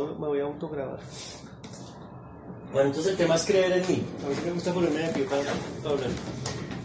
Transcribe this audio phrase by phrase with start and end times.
[0.00, 1.00] me voy a autograbar.
[2.72, 4.04] Bueno, entonces el tema es creer en mí.
[4.24, 6.10] A mí me gusta ponerme de pie para, hablar.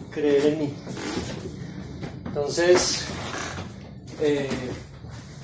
[0.09, 0.74] Creer en mí.
[2.26, 3.06] Entonces,
[4.20, 4.50] eh,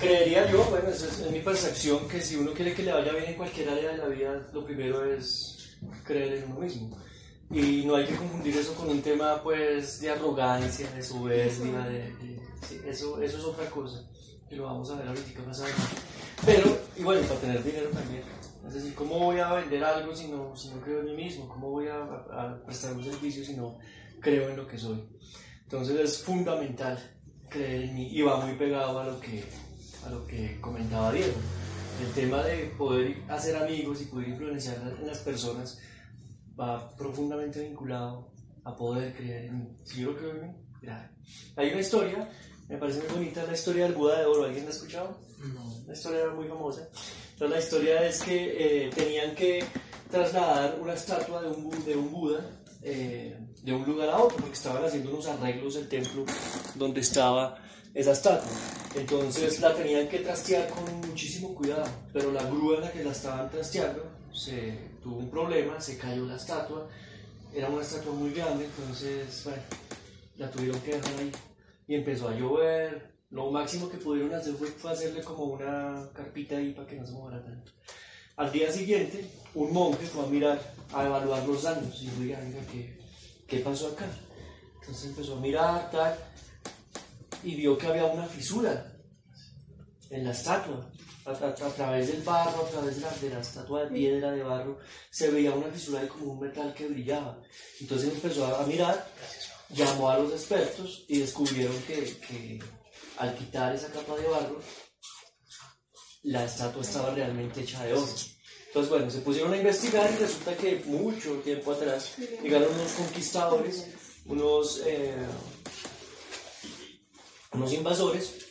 [0.00, 3.26] creería yo, bueno, es, es, mi percepción, que si uno quiere que le vaya bien
[3.26, 6.98] en cualquier área de la vida, lo primero es creer en uno mismo.
[7.52, 12.40] Y no hay que confundir eso con un tema pues de arrogancia, de soberbia, de,
[12.84, 14.04] eso, eso es otra cosa,
[14.48, 16.19] que lo vamos a ver ahorita más adelante.
[16.46, 18.22] Pero, y bueno, para tener dinero también.
[18.66, 21.48] Es decir, ¿cómo voy a vender algo si no, si no creo en mí mismo?
[21.48, 23.78] ¿Cómo voy a, prestar un servicio si no
[24.20, 25.04] creo en lo que soy?
[25.62, 26.98] Entonces es fundamental
[27.48, 29.44] creer en mí y va muy pegado a lo que,
[30.06, 31.34] a lo que comentaba Diego.
[32.00, 35.78] El tema de poder hacer amigos y poder influenciar en las personas
[36.58, 38.30] va profundamente vinculado
[38.64, 39.76] a poder creer en mí.
[39.84, 40.54] Si yo creo en mí,
[41.56, 42.30] Hay una historia,
[42.70, 44.44] me parece muy bonita, la historia del Buda de Oro.
[44.44, 45.18] ¿Alguien la ha escuchado?
[45.38, 45.74] No.
[45.84, 46.88] Una historia muy famosa.
[47.32, 49.64] Entonces la historia es que eh, tenían que
[50.08, 52.48] trasladar una estatua de un, de un Buda
[52.82, 56.24] eh, de un lugar a otro, porque estaban haciendo unos arreglos del templo
[56.76, 57.58] donde estaba
[57.92, 58.48] esa estatua.
[58.94, 63.10] Entonces la tenían que trastear con muchísimo cuidado, pero la grúa en la que la
[63.10, 66.88] estaban trasteando se tuvo un problema, se cayó la estatua,
[67.52, 69.62] era una estatua muy grande, entonces bueno,
[70.36, 71.32] la tuvieron que dejar ahí
[71.90, 73.10] y empezó a llover.
[73.30, 77.12] Lo máximo que pudieron hacer fue, hacerle como una carpita ahí para que no se
[77.12, 77.72] moviera tanto.
[78.36, 80.60] Al día siguiente, un monje fue a mirar,
[80.92, 82.96] a evaluar los daños y dijo, mira, ¿qué,
[83.46, 84.06] ¿qué pasó acá?
[84.80, 86.16] Entonces empezó a mirar, tal,
[87.42, 88.92] y vio que había una fisura
[90.10, 90.88] en la estatua.
[91.26, 94.78] A, través del barro, a través de la, de la, estatua de piedra, de barro,
[95.10, 97.38] se veía una fisura de como un metal que brillaba.
[97.80, 99.06] Entonces empezó a, mirar,
[99.74, 102.58] llamó a los expertos y descubrieron que, que
[103.18, 104.60] al quitar esa capa de barro,
[106.22, 108.12] la estatua estaba realmente hecha de oro.
[108.66, 113.88] Entonces, bueno, se pusieron a investigar y resulta que mucho tiempo atrás llegaron unos conquistadores,
[114.26, 115.26] unos, eh,
[117.52, 118.46] unos invasores,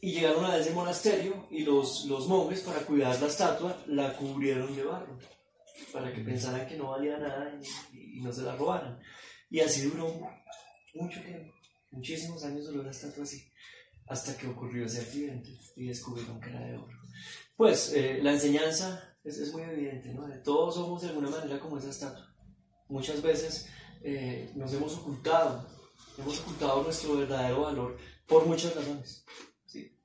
[0.00, 4.74] y llegaron a ese monasterio y los, los monjes, para cuidar la estatua, la cubrieron
[4.74, 5.16] de barro,
[5.92, 7.56] para que pensaran que no valía nada
[7.92, 8.98] y, no se la robaran.
[9.48, 10.20] Y así duró
[10.94, 11.54] mucho tiempo,
[11.90, 13.42] muchísimos años duró la estatua así,
[14.06, 16.98] hasta que ocurrió ese accidente y descubrieron que era de oro.
[17.56, 20.28] Pues eh, la enseñanza es, es, muy evidente, ¿no?
[20.42, 22.34] Todos somos de alguna manera como esa estatua.
[22.88, 23.68] Muchas veces
[24.02, 25.66] eh, nos hemos ocultado,
[26.18, 29.24] hemos ocultado nuestro verdadero valor por muchas razones.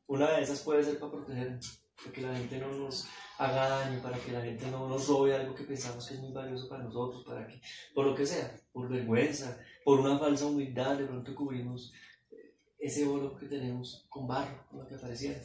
[0.06, 4.02] Una de esas puede ser para protegernos, para que la gente no nos haga daño,
[4.02, 6.84] para que la gente no nos robe algo que pensamos que es muy valioso para
[6.84, 7.62] nosotros, para que,
[7.94, 11.94] por lo que sea, por vergüenza, por una falsa humildad, de pronto cubrimos
[12.32, 15.42] eh, ese oro que tenemos con barro, lo que apareciera.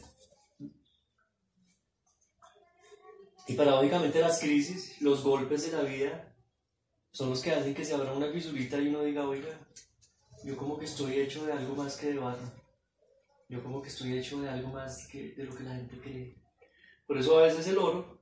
[3.47, 6.33] Y paradójicamente las crisis, los golpes de la vida,
[7.11, 9.59] son los que hacen que se abra una fisurita y uno diga, oiga,
[10.43, 12.51] yo como que estoy hecho de algo más que de barro.
[13.49, 16.42] Yo como que estoy hecho de algo más que de lo que la gente cree.
[17.05, 18.19] Por eso a veces el oro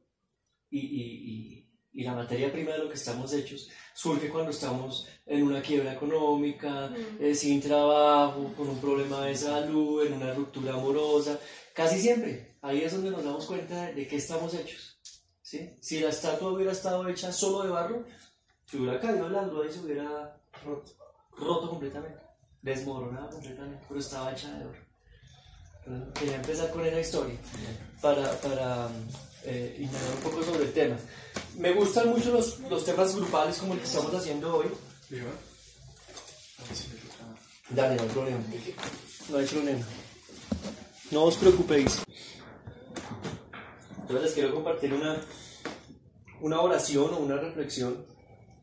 [0.69, 5.43] y, y, y, la materia prima de lo que estamos hechos surge cuando estamos en
[5.43, 7.23] una quiebra económica, mm.
[7.23, 11.39] eh, sin trabajo, con un problema de salud, en una ruptura amorosa.
[11.73, 14.99] Casi siempre, ahí es donde nos damos cuenta de, de qué estamos hechos.
[15.41, 15.69] ¿sí?
[15.79, 18.05] Si la estatua hubiera estado hecha solo de barro,
[18.65, 20.93] se hubiera caído el algo y se hubiera roto,
[21.37, 22.21] roto completamente,
[22.61, 24.90] desmoronado completamente, pero estaba hecha de oro.
[26.13, 27.35] Quería empezar con esa historia
[28.01, 28.89] para, para
[29.43, 30.95] eh, un poco sobre el tema.
[31.57, 34.67] Me gustan mucho los, los temas grupales como el que estamos haciendo hoy.
[37.71, 38.39] Dale, no hay problema.
[39.29, 39.85] No hay problema.
[41.09, 42.03] No os preocupéis.
[44.01, 45.19] Entonces les quiero compartir una,
[46.41, 48.05] una oración o una reflexión.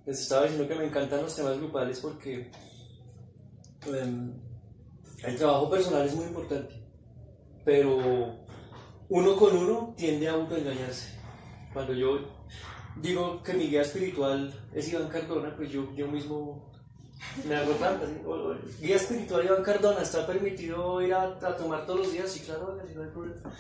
[0.07, 2.51] Les estaba diciendo que me encantan los temas grupales porque
[3.87, 4.33] em,
[5.25, 6.78] el trabajo personal es muy importante
[7.69, 8.35] pero
[9.11, 11.21] uno con uno tiende a autoengañarse.
[11.75, 12.19] Cuando yo
[12.97, 16.73] digo que mi guía espiritual es Iván Cardona, pues yo, yo mismo
[17.47, 18.09] me hago trampas.
[18.81, 22.33] Guía espiritual Iván Cardona, ¿está permitido ir a, tomar todos los días?
[22.33, 23.53] Sí, claro, no hay problema.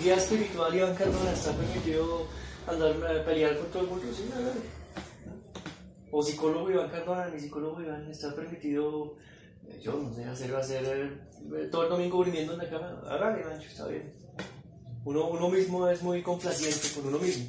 [0.00, 2.28] Guía espiritual Iván Cardona, ¿está permitido
[2.68, 4.06] andar pelear con todo el mundo?
[4.16, 4.52] Sí, claro.
[6.12, 9.16] O psicólogo Iván Cardona, mi psicólogo Iván, ¿está permitido
[9.82, 10.84] yo no sé, hacer, hacer
[11.54, 14.12] eh, todo el domingo durmiendo en la cama, hágale, Mancho, está bien.
[15.04, 17.46] Uno, uno mismo es muy complaciente con uno mismo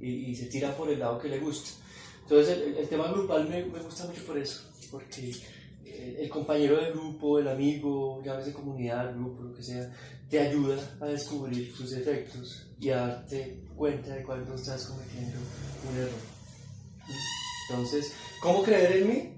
[0.00, 1.70] y, y, se tira por el lado que le gusta.
[2.22, 5.30] Entonces el, el tema grupal me, me, gusta mucho por eso, porque
[5.84, 9.92] eh, el compañero del grupo, el amigo, llámese comunidad, grupo, lo que sea,
[10.30, 15.38] te ayuda a descubrir tus defectos y a darte cuenta de cuando estás cometiendo
[15.90, 16.34] un error.
[17.68, 19.34] Entonces, ¿cómo creer en mí?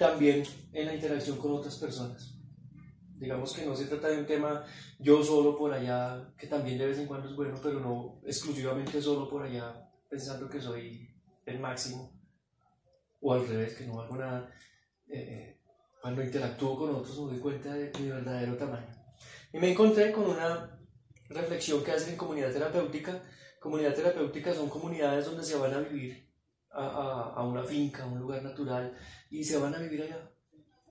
[0.00, 0.42] También
[0.72, 2.34] en la interacción con otras personas.
[3.18, 4.64] Digamos que no se trata de un tema
[4.98, 9.02] yo solo por allá, que también de vez en cuando es bueno, pero no exclusivamente
[9.02, 11.06] solo por allá, pensando que soy
[11.44, 12.18] el máximo,
[13.20, 14.50] o al revés, que no hago nada.
[15.06, 15.60] Eh,
[16.00, 18.96] cuando interactúo con otros me doy cuenta de mi verdadero tamaño.
[19.52, 20.80] Y me encontré con una
[21.28, 23.22] reflexión que hacen en comunidad terapéutica.
[23.60, 26.29] Comunidad terapéutica son comunidades donde se van a vivir
[26.72, 28.96] a, a, a una finca, a un lugar natural,
[29.30, 30.30] y se van a vivir allá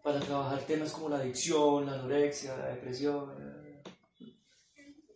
[0.04, 3.31] para trabajar temas como la adicción, la anorexia, la depresión.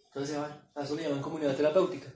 [0.07, 2.11] Entonces se van, a eso le llaman comunidad terapéutica.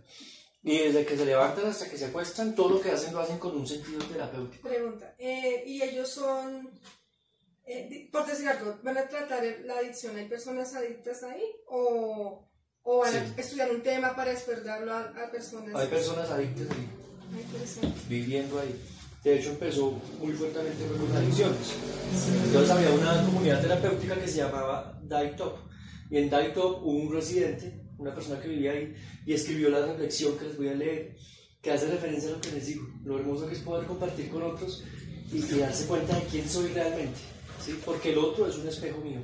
[0.64, 3.40] Y desde que se levantan hasta que se acuestan, todo lo que hacen lo hacen
[3.40, 4.68] con un sentido terapéutico.
[4.68, 6.70] Pregunta, eh, ¿y ellos son,
[7.66, 10.16] eh, por decir algo, van a tratar la adicción?
[10.18, 11.44] ¿Hay personas adictas ahí?
[11.68, 12.46] ¿O,
[12.84, 13.18] o van Sí.
[13.38, 15.74] a estudiar un tema para despertarlo a, a personas?
[15.76, 16.90] Hay personas adictas ahí.
[18.10, 18.76] Viviendo ahí.
[19.24, 21.76] De hecho, empezó muy fuertemente con las adicciones.
[22.46, 25.58] Entonces había una comunidad terapéutica que se llamaba Daitop.
[26.10, 28.96] Y en Daitop hubo un residente, una persona que vivía ahí,
[29.26, 31.18] y escribió la reflexión que les voy a leer,
[31.62, 34.44] que hace referencia a lo que les digo, lo hermoso que es poder compartir con
[34.44, 34.84] otros
[35.34, 37.20] y, y darse cuenta de quién soy realmente.
[37.66, 37.78] ¿sí?
[37.84, 39.20] Porque el otro es un espejo mío.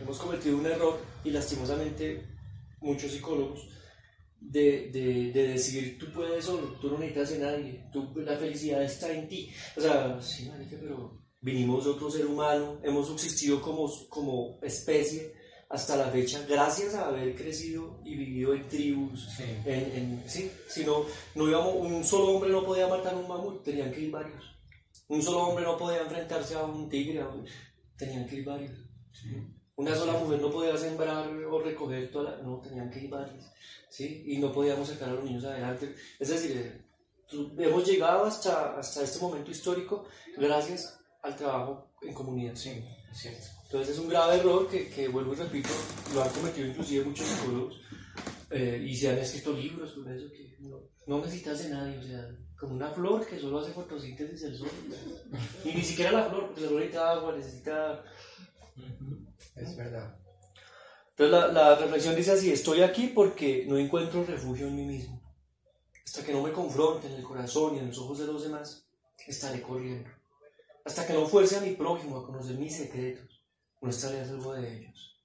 [0.00, 2.22] Hemos cometido un error y lastimosamente
[2.80, 3.73] muchos psicólogos
[4.50, 8.82] de, de, de decir tú puedes solo, tú no necesitas de nadie, tú, la felicidad
[8.82, 9.50] está en ti.
[9.76, 15.32] O sea, sí, marica, pero vinimos de otro ser humano, hemos subsistido como, como especie
[15.68, 19.28] hasta la fecha gracias a haber crecido y vivido en tribus.
[19.36, 19.44] Sí.
[19.64, 21.04] En, en- sí, si no,
[21.34, 24.44] no íbamos, un solo hombre no podía matar a un mamut, tenían que ir varios.
[25.08, 27.46] Un solo hombre no podía enfrentarse a un tigre, a un-
[27.96, 28.78] tenían que ir varios.
[29.76, 32.42] Una sola mujer no podía sembrar o recoger toda la...
[32.42, 33.44] No, tenían que ir varios.
[33.88, 34.22] ¿sí?
[34.26, 35.94] Y no podíamos sacar a los niños adelante.
[36.18, 36.84] Es decir, eh,
[37.58, 40.06] hemos llegado hasta, hasta este momento histórico
[40.36, 42.54] gracias al trabajo en comunidad.
[42.54, 43.46] Sí, es cierto.
[43.64, 45.70] Entonces es un grave error que, que vuelvo y repito,
[46.14, 47.80] lo han cometido inclusive muchos psicólogos
[48.50, 52.02] eh, y se han escrito libros sobre eso que no, no necesitas de nadie, o
[52.02, 54.68] sea, como una flor que solo hace fotosíntesis del sol.
[55.64, 58.04] Y ni siquiera la flor, porque la flor necesita agua, necesita...
[59.56, 60.16] Es verdad.
[61.10, 65.22] Entonces la, la reflexión dice así, estoy aquí porque no encuentro refugio en mí mismo.
[66.04, 68.86] Hasta que no me confronte en el corazón y en los ojos de los demás,
[69.26, 70.10] estaré corriendo.
[70.84, 73.42] Hasta que no fuerce a mi prójimo a conocer mis secretos,
[73.80, 75.20] no estaré a salvo de ellos.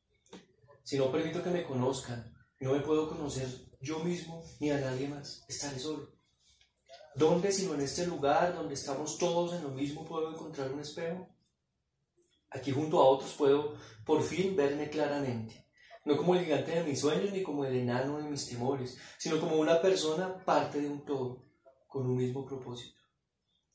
[0.84, 3.48] Si no permito que me conozcan, no me puedo conocer
[3.82, 6.12] yo mismo ni a nadie más, estaré solo.
[7.16, 11.28] ¿Dónde sino en este lugar donde estamos todos en lo mismo puedo encontrar un espejo?
[12.52, 13.76] Aquí junto a otros puedo
[14.06, 15.68] por fin verme claramente,
[16.06, 19.40] no como el gigante de mis sueños ni como el enano de mis temores, sino
[19.40, 21.46] como una persona parte de un todo,
[21.88, 23.00] con un mismo propósito.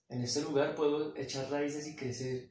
[0.09, 2.51] En este lugar puedo echar raíces y crecer,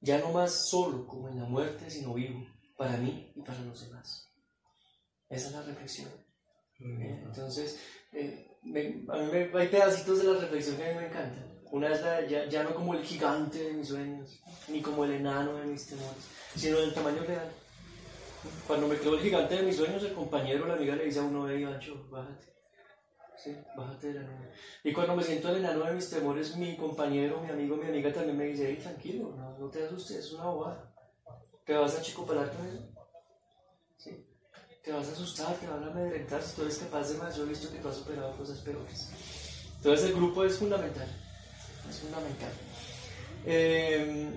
[0.00, 3.86] ya no más solo como en la muerte, sino vivo, para mí y para los
[3.88, 4.30] demás.
[5.28, 6.10] Esa es la reflexión.
[6.80, 7.22] ¿eh?
[7.24, 7.80] Entonces,
[8.12, 11.53] eh, me- a mí me- hay pedacitos de la reflexión que a mí me encantan.
[11.70, 15.12] Una es la, ya, ya no como el gigante de mis sueños, ni como el
[15.12, 16.24] enano de mis temores,
[16.54, 17.50] sino del tamaño real.
[18.66, 21.22] Cuando me creo el gigante de mis sueños, el compañero, la amiga le dice a
[21.22, 22.52] uno, hey, Ancho, bájate.
[23.36, 24.52] Sí, bájate de la nube.
[24.84, 28.12] Y cuando me siento el enano de mis temores, mi compañero, mi amigo, mi amiga
[28.12, 30.94] también me dice, tranquilo, no, no te asustes, es una bobada.
[31.64, 32.88] ¿Te vas a chicopalar con eso?
[33.96, 34.26] Sí.
[34.82, 37.44] Te vas a asustar, te van a amedrentar, si tú eres capaz de más, yo
[37.44, 39.10] he visto que tú has superado cosas peores.
[39.76, 41.08] Entonces el grupo es fundamental,
[41.90, 42.52] es fundamental.
[43.46, 44.30] Eh,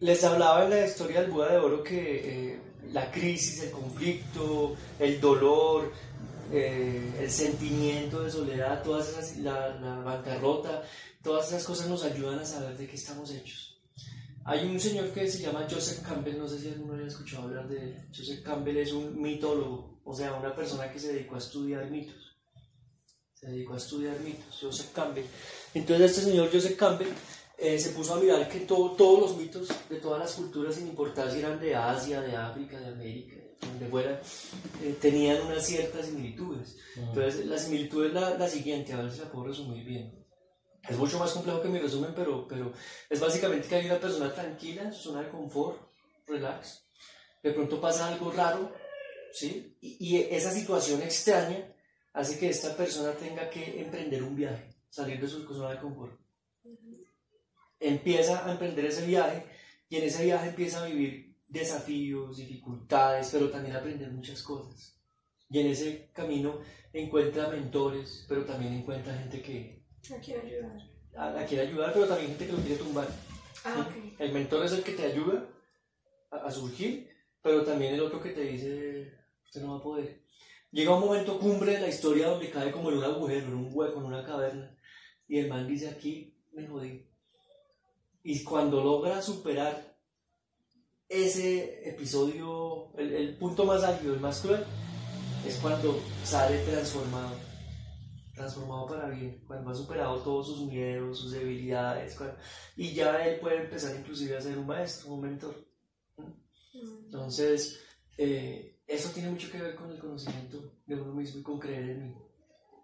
[0.00, 2.60] les hablaba en la historia del Buda de Oro que eh,
[2.92, 5.92] la crisis, el conflicto, el dolor,
[6.52, 10.82] eh, el sentimiento de soledad, todas esas, la, la bancarrota,
[11.22, 13.68] todas esas cosas nos ayudan a saber de qué estamos hechos.
[14.44, 17.68] Hay un señor que se llama Joseph Campbell, no sé si alguno haya escuchado hablar
[17.68, 18.08] de él.
[18.16, 22.34] Joseph Campbell es un mitólogo, o sea, una persona que se dedicó a estudiar mitos.
[23.34, 25.26] Se dedicó a estudiar mitos, Joseph Campbell.
[25.74, 27.08] Entonces este señor Joseph Campbell
[27.58, 30.86] eh, se puso a mirar que to- todos los mitos de todas las culturas, sin
[30.88, 34.20] importar si eran de Asia, de África, de América, donde fuera,
[34.82, 36.76] eh, tenían unas ciertas similitudes.
[36.96, 40.14] Entonces la similitud es la, la siguiente, a ver si la puedo resumir bien.
[40.88, 42.72] Es mucho más complejo que mi resumen, pero, pero
[43.10, 45.76] es básicamente que hay una persona tranquila en su zona de confort,
[46.26, 46.84] relax.
[47.42, 48.72] De pronto pasa algo raro,
[49.32, 49.76] ¿sí?
[49.80, 51.72] Y, y esa situación extraña
[52.14, 56.18] hace que esta persona tenga que emprender un viaje, salir de su zona de confort.
[57.80, 59.44] Empieza a emprender ese viaje
[59.88, 65.00] Y en ese viaje empieza a vivir desafíos, dificultades, pero también a aprender muchas cosas.
[65.50, 66.60] Y en ese camino
[66.92, 71.34] encuentra mentores, pero también encuentra gente que La quiero ayudar.
[71.34, 73.08] la quiere ayudar, pero también gente que lo quiere tumbar.
[73.64, 74.20] Ah, ok.
[74.20, 75.46] El mentor es el que te ayuda
[76.30, 77.08] a, a surgir,
[77.40, 79.14] pero también el otro que te dice,
[79.44, 80.20] usted no va a poder.
[80.70, 83.70] Llega un momento cumbre de la historia donde cae como en un agujero, en un
[83.72, 84.77] hueco, en una caverna,
[85.28, 87.06] y el man dice, aquí me jodí.
[88.22, 89.96] Y cuando logra superar
[91.08, 94.64] ese episodio, el, el punto más álgido, el más cruel,
[95.46, 97.34] es cuando sale transformado,
[98.34, 102.36] transformado para bien, cuando ha superado todos sus miedos, sus debilidades, cuando-
[102.76, 105.66] y ya él puede empezar inclusive a ser un maestro, un mentor.
[106.16, 107.04] Mm.
[107.06, 107.80] Entonces,
[108.16, 111.90] eh, eso tiene mucho que ver con el conocimiento de uno mismo y con creer
[111.90, 112.16] en mí.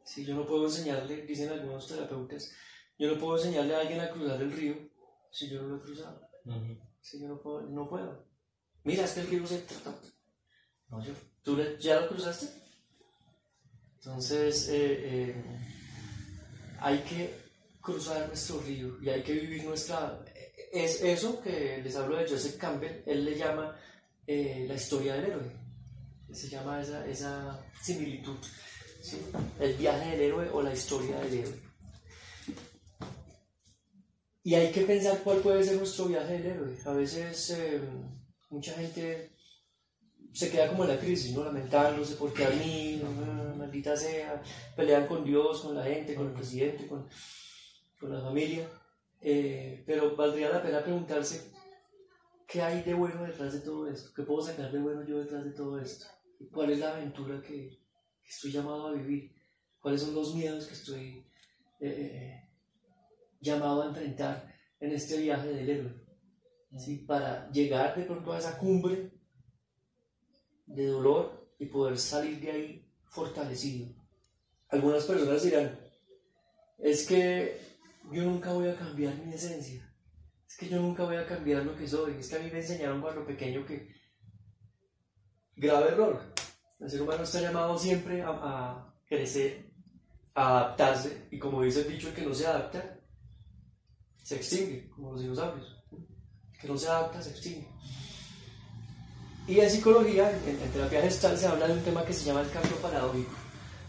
[0.05, 2.53] Si yo no puedo enseñarle, dicen algunos terapeutas,
[2.99, 4.77] yo no puedo enseñarle a alguien a cruzar el río
[5.31, 6.21] si yo no lo he cruzado.
[7.01, 8.25] Si yo no puedo, no puedo.
[8.85, 9.95] Mira, es que el río se trata.
[10.89, 11.13] No, yo.
[11.43, 12.47] ¿Tú le- ya lo cruzaste?
[13.99, 15.45] Entonces, eh, eh,
[16.81, 17.35] hay que
[17.81, 20.23] cruzar nuestro río y hay que vivir nuestra...
[20.73, 23.77] Es eso que les hablo de Joseph Campbell, él le llama
[24.27, 25.53] eh, la historia del héroe.
[26.33, 28.37] Se llama esa, esa similitud.
[29.05, 29.21] ¿Sí?
[29.61, 31.61] El viaje del héroe o la historia del héroe.
[34.43, 36.77] Y hay que pensar cuál puede ser nuestro viaje del héroe.
[36.85, 37.81] A veces eh,
[38.51, 39.31] mucha gente
[40.33, 41.45] se queda como en la crisis, ¿no?
[41.45, 44.43] Lamentándose porque a mí, no, maldita sea,
[44.77, 47.07] pelean con Dios, con la gente, con el presidente, con,
[48.01, 48.69] con la familia.
[49.21, 51.51] Eh, pero valdría la pena preguntarse
[52.47, 55.45] qué hay de bueno detrás de todo esto, qué puedo sacar de bueno yo detrás
[55.45, 56.07] de todo esto,
[56.53, 57.84] cuál es la aventura que,
[58.25, 59.33] que estoy llamado a vivir,
[59.81, 61.27] cuáles son los miedos que estoy
[61.81, 62.49] eh,
[63.41, 65.95] llamado a enfrentar en este viaje del héroe,
[66.79, 66.97] ¿sí?
[66.99, 69.13] para llegar de pronto a esa cumbre
[70.67, 73.95] de dolor y poder salir de ahí fortalecido.
[74.69, 75.79] Algunas personas dirán,
[76.79, 77.59] es que
[78.13, 79.95] yo nunca voy a cambiar mi esencia,
[80.49, 82.59] es que yo nunca voy a cambiar lo que soy, es que a mí me
[82.59, 83.95] enseñaron cuando pequeño que
[85.57, 86.21] grave error,
[86.81, 89.71] el ser humano está llamado siempre a, crecer,
[90.35, 92.99] a adaptarse, y como dice el dicho, el que no se adapta,
[94.23, 95.77] se extingue, como los dinosaurios.
[95.93, 97.69] El que no se adapta, se extingue.
[99.47, 102.51] Y en psicología, en, terapia gestal, se habla de un tema que se llama el
[102.51, 103.33] cambio paradójico.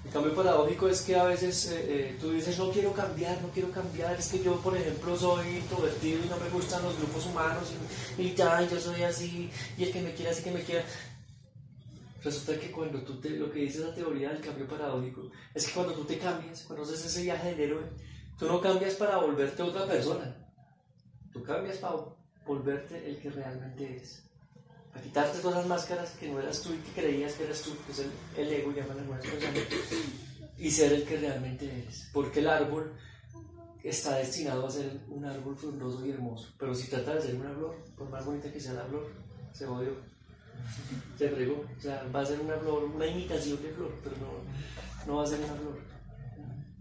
[0.04, 3.50] El cambio paradójico es que a veces eh, eh, tú dices, no quiero cambiar, no
[3.50, 7.26] quiero cambiar, es que yo, por ejemplo, soy introvertido y no me gustan los grupos
[7.26, 7.72] humanos,
[8.18, 10.86] y, y yo soy así, y el que me quiera, así que me quiera.
[12.26, 15.74] Resulta que cuando tú te, lo que dice la teoría del cambio paradójico, es que
[15.74, 17.84] cuando tú te cambias, cuando haces ese viaje del héroe,
[18.40, 20.36] tú no cambias para volverte otra persona,
[21.32, 21.98] tú cambias para
[22.44, 24.24] volverte el que realmente eres.
[24.96, 27.76] A quitarte todas las máscaras que no eras tú y que creías que eras tú,
[27.86, 29.64] que es el, ego, llaman algunas personas,
[30.58, 32.10] y ser el que realmente eres.
[32.12, 32.92] Porque el árbol
[33.84, 37.54] está destinado a ser un árbol frondoso y hermoso, pero si trata de ser una
[37.54, 39.14] flor, por más bonita que sea la flor,
[39.54, 40.15] se jodió,
[41.18, 45.06] se fregó, o sea, va a ser una flor, una imitación de flor, pero no,
[45.08, 45.80] no va a ser una flor.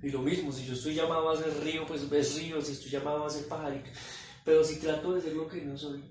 [0.03, 2.91] Y lo mismo, si yo estoy llamado a ser río, pues es río, si estoy
[2.91, 3.91] llamado a ser pajarito,
[4.45, 6.05] pero si trato de ser lo que no soy,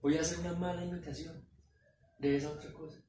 [0.00, 1.44] voy a hacer una mala imitación
[2.18, 3.02] de esa otra cosa.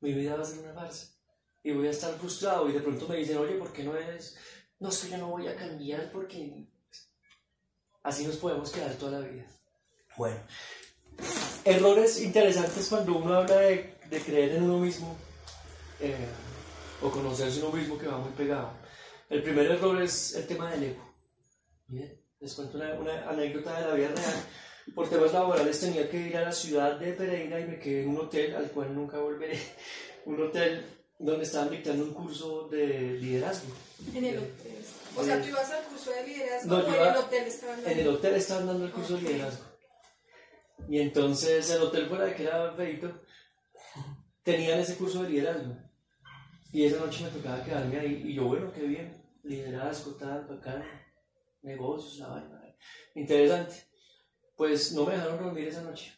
[0.00, 1.14] Mi vida va a ser una farsa.
[1.62, 4.36] Y voy a estar frustrado y de pronto me dicen, oye, ¿por qué no eres?
[4.80, 6.66] No, es que yo no voy a cambiar porque
[8.02, 9.46] así nos podemos quedar toda la vida.
[10.16, 10.40] Bueno,
[11.64, 15.16] errores interesantes cuando uno habla de, de creer en uno mismo
[16.00, 16.14] eh,
[17.00, 18.70] o conocerse uno mismo que va muy pegado.
[19.28, 21.14] El primer error es el tema del ego.
[21.86, 24.44] Bien, les cuento una, una anécdota de la vida real
[24.94, 28.10] por temas laborales tenía que ir a la ciudad de Pereira y me quedé en
[28.10, 29.58] un hotel al cual nunca volveré.
[30.24, 30.84] Un hotel
[31.18, 33.72] donde estaban dictando un curso de liderazgo.
[34.14, 34.78] En el hotel.
[35.16, 37.98] O sea, tú ibas al curso de liderazgo No, o en el hotel estaban En
[37.98, 39.20] el hotel estaban dando el curso Ok.
[39.20, 39.64] de liderazgo.
[40.88, 43.22] Y entonces el hotel fuera de que era feito,
[44.42, 45.76] tenían ese curso de liderazgo.
[46.72, 48.22] Y esa noche me tocaba quedarme ahí.
[48.24, 49.22] Y yo, bueno, qué bien.
[49.42, 50.84] Liderazgo, tal, bacán.
[51.62, 52.62] Negocios, la vaina.
[53.14, 53.74] Interesante.
[54.56, 56.12] Pues no me dejaron dormir esa noche.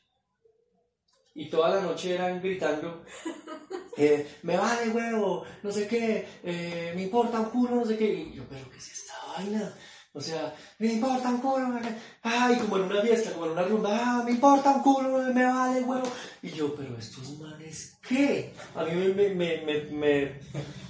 [1.34, 3.04] Y toda la noche eran gritando,
[3.96, 8.14] eh, me vale huevo, no sé qué, eh, me importa un culo, no sé qué.
[8.14, 9.74] Y yo, pero ¿qué es esta vaina?
[10.16, 11.80] O sea, me importa un culo, me-
[12.22, 15.32] ay, como en una fiesta, como en una rumba, ah, me importa un culo, me,
[15.34, 16.06] me vale huevo.
[16.40, 18.52] Y yo, pero estos manes, ¿qué?
[18.76, 20.40] A mí me, me, me, me, me-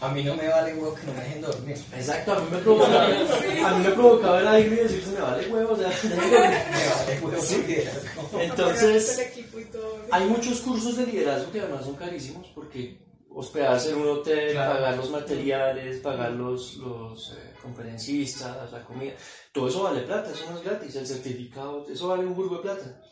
[0.03, 1.79] A mí no me vale huevo que no me dejen dormir.
[1.97, 5.21] exacto, a mí me provocaba, a mí me provocaba el aire y decir, se me
[5.21, 6.17] vale huevo, o sea, Me
[6.95, 7.65] vale huevo Sí.
[8.41, 9.19] entonces...
[9.19, 10.01] el equipo y todo.
[10.11, 12.99] Hay muchos cursos de liderazgo que además son carísimos porque
[13.31, 14.75] hospedarse en un hotel, Claro.
[14.75, 19.15] pagar los materiales, pagar los, los eh, conferencistas, la comida,
[19.53, 22.63] todo eso vale plata, eso no es gratis, el certificado, eso vale un burgo de
[22.63, 23.03] plata.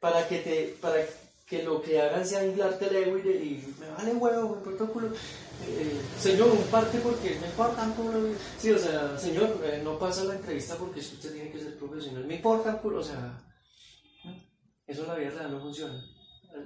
[0.00, 1.04] Para que, te, para
[1.46, 4.84] que lo que hagan sea inflarte el ego y, y me vale huevo, me importa
[4.92, 5.08] culo.
[5.68, 8.34] Eh, señor, un parte porque me importa culo.
[8.58, 11.58] Sí, o sea, señor, eh, no pasa la entrevista porque es que usted tiene que
[11.58, 13.42] ser profesional, me importa culo, o sea,
[14.86, 16.04] eso en la vida real no funciona.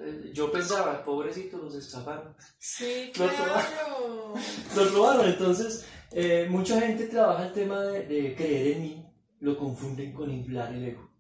[0.03, 2.35] Eh, Yo pensaba, pobrecitos, los estafaron.
[2.59, 4.35] Sí, claro.
[4.77, 9.07] Los robaron, entonces eh, mucha gente trabaja el tema de, de creer en mí,
[9.41, 11.11] lo confunden con inflar el ego.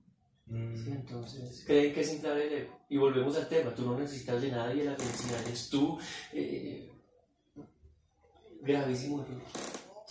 [0.47, 0.90] ¿sí?
[0.90, 2.80] Entonces creen que es inflar el ego.
[2.88, 5.99] Y volvemos al tema, tú no necesitas de nadie, la felicidad es tú.
[6.32, 6.90] eh,
[8.62, 9.42] gravísimo error.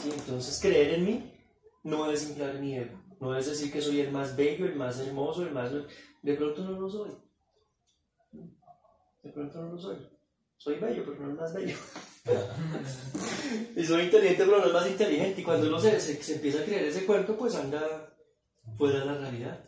[0.01, 0.09] ¿sí?
[0.17, 1.33] Entonces creer en mí
[1.83, 5.00] no es inflar mi ego, no es decir que soy el más bello, el más
[5.00, 5.71] hermoso, el más...
[6.21, 7.12] De pronto no lo soy.
[9.24, 9.98] De pronto no lo soy.
[10.57, 11.75] Soy bello, pero no el más bello.
[13.75, 15.41] y soy inteligente, pero no el más inteligente.
[15.41, 18.13] Y cuando uno se, se, se empieza a creer ese cuento, pues anda
[18.77, 19.65] fuera de la realidad.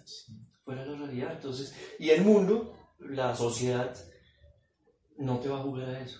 [0.63, 1.32] Fuera de la realidad.
[1.34, 3.96] Entonces, y el mundo, la sociedad,
[5.18, 6.20] no te va a jugar a eso.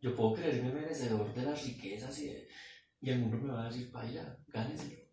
[0.00, 2.48] Yo puedo creerme merecedor de las riquezas y, de-
[3.02, 5.10] y el mundo me va a decir, vaya, gánese.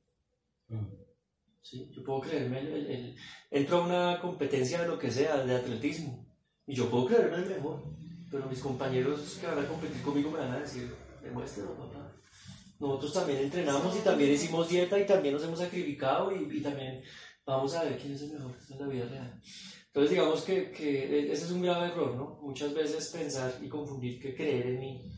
[1.61, 3.15] Sí, yo puedo creerme, el, el- el-
[3.51, 6.25] entro a una competencia de lo que sea, de atletismo,
[6.65, 7.83] y yo puedo creerme el mejor,
[8.29, 12.13] pero mis compañeros que van a competir conmigo me van a decir, demuéstralo, papá.
[12.79, 17.01] Nosotros también entrenamos y también hicimos dieta y también nos hemos sacrificado y, y también
[17.45, 19.41] vamos a ver quién es el mejor en la vida real.
[19.87, 22.39] Entonces digamos que, que ese es un grave error, ¿no?
[22.43, 25.11] Muchas veces pensar y confundir que creer en mí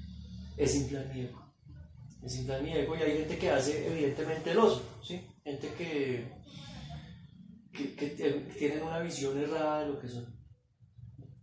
[0.56, 1.54] es inflar mi ego.
[2.24, 5.22] Es inflar mi ego y hay gente que hace evidentemente el oso, ¿sí?
[5.44, 6.32] Gente que,
[7.74, 10.34] que, que tienen una visión errada de lo que son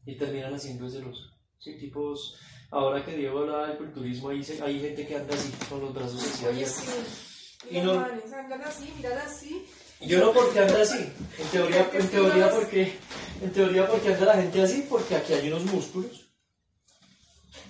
[0.06, 1.35] y terminan haciendo ese oso.
[1.58, 1.74] ¿Sí?
[1.78, 2.36] Tipos,
[2.70, 5.94] ahora que Diego hablaba del culturismo, hay, se- hay gente que anda así, con los
[5.94, 6.76] brazos así abiertos.
[6.84, 7.68] sí.
[7.70, 9.66] Y no- manes andan así, miran así.
[10.00, 10.98] Yo no porque anda así,
[11.38, 12.98] en teoría, en teoría porque,
[13.42, 16.28] en teoría porque anda la gente así, porque aquí hay unos músculos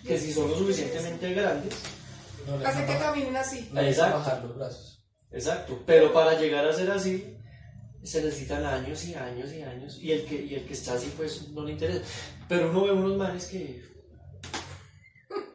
[0.04, 1.74] que si son lo suficientemente grandes,
[2.46, 3.62] No Hace que caminen así.
[3.72, 4.18] dejan Exacto.
[4.18, 5.02] bajar los brazos.
[5.32, 7.35] exacto, pero para llegar a ser así
[8.06, 11.12] se necesitan años y años y años y el que, y el que está así
[11.16, 12.02] pues no le interesa,
[12.48, 13.82] pero uno ve unos manes que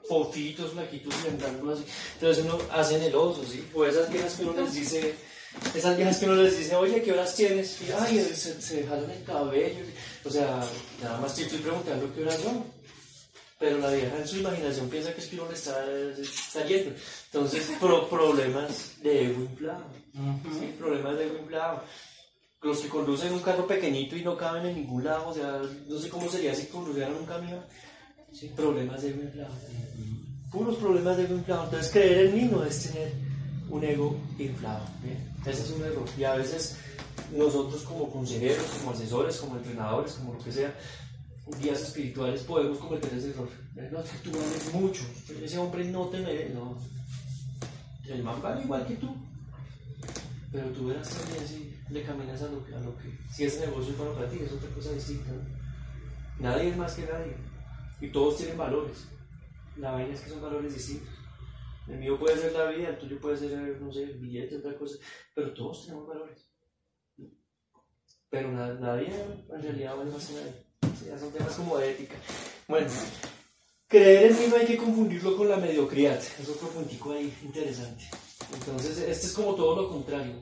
[0.08, 1.84] fofitos, flaquitos andando así,
[2.16, 3.66] entonces uno hacen el oso, ¿sí?
[3.74, 5.16] o esas viejas que uno les dice
[5.76, 7.82] esas viejas que uno les dice, oye, ¿qué horas tienes?
[7.82, 9.84] Y, ay, se, se jalan el cabello.
[10.24, 10.64] O sea,
[11.04, 12.64] nada más te estoy preguntando qué horas son.
[13.60, 16.96] Pero la vieja en su imaginación piensa que es que uno le está, yendo.
[17.26, 19.84] Entonces, pro- problemas de ego inflado.
[20.58, 21.84] Sí, problemas de ego inflado.
[22.64, 26.00] Los que conducen un carro pequeñito y no caben en ningún lado, o sea, no
[26.00, 27.60] sé cómo sería si conducieran un camión.
[28.56, 29.54] Problemas de ego inflado.
[30.52, 31.64] Puros problemas de ego inflado.
[31.66, 33.14] Entonces, creer en mí no es tener
[33.70, 34.86] un ego inflado.
[35.46, 36.06] Ese es un error.
[36.18, 36.78] Y a veces
[37.36, 40.74] nosotros como consejeros, como asesores, como entrenadores, como lo que sea,
[41.60, 43.50] guías espirituales, podemos cometer ese error.
[43.76, 45.04] No, tú vales mucho.
[45.44, 46.54] Ese hombre no te merece.
[46.54, 46.78] No.
[48.08, 49.16] El man vale igual que tú.
[50.52, 53.18] Pero tú verás también si le caminas a lo, a lo que...
[53.32, 55.32] Si ese negocio es bueno para ti, es otra cosa distinta.
[55.32, 55.42] ¿no?
[56.40, 57.36] Nadie es más que nadie.
[58.00, 59.06] Y todos tienen valores.
[59.78, 61.10] La vaina es que son valores distintos.
[61.88, 64.76] El mío puede ser la vida, el tuyo puede ser, no sé, el billete, otra
[64.78, 64.98] cosa.
[65.36, 66.48] Pero todos tenemos valores.
[68.30, 69.10] Pero na- nadie
[69.54, 70.66] en realidad vale más que nadie.
[71.06, 72.16] Ya son temas como de ética.
[72.68, 72.88] Bueno,
[73.88, 76.18] creer en mí no hay que confundirlo con la mediocridad.
[76.18, 78.06] Es otro puntico ahí interesante.
[78.54, 80.34] Entonces, este es como todo lo contrario.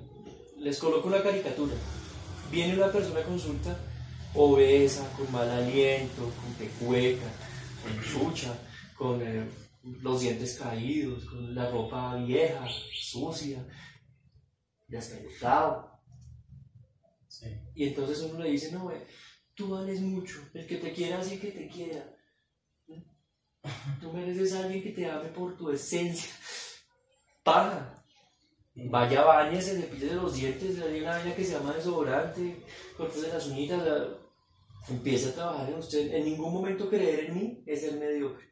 [0.60, 1.74] Les coloco una caricatura.
[2.52, 3.78] Viene una persona a consulta
[4.34, 7.26] obesa, con mal aliento, con pecueca,
[7.82, 8.58] con chucha,
[8.96, 9.50] con eh,
[10.02, 13.66] los dientes caídos, con la ropa vieja, sucia,
[14.88, 16.00] despelucado.
[17.28, 17.48] Sí.
[17.76, 19.08] Y entonces uno le dice, no, eh,
[19.56, 22.16] tú vales mucho, el que te quiera así que te quiera.
[24.00, 26.32] Tú mereces a alguien que te ame por tu esencia.
[27.44, 27.99] Paja.
[28.86, 32.64] Vaya, bañese, le pide los dientes, hay una vaina que se llama desodorante,
[32.98, 34.10] cortes las uñitas, la-
[34.90, 36.14] empieza a trabajar en usted.
[36.14, 38.48] En ningún momento creer en mí es ser mediocre.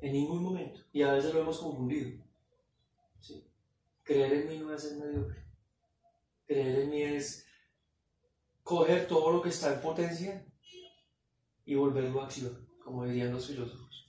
[0.00, 0.80] En ningún momento.
[0.92, 2.10] Y a veces lo hemos confundido.
[4.04, 5.44] Creer en mí no es ser mediocre.
[6.46, 7.46] Creer en mí es
[8.62, 10.44] coger todo lo que está en potencia
[11.64, 14.08] y volverlo a acción, como dirían los filósofos.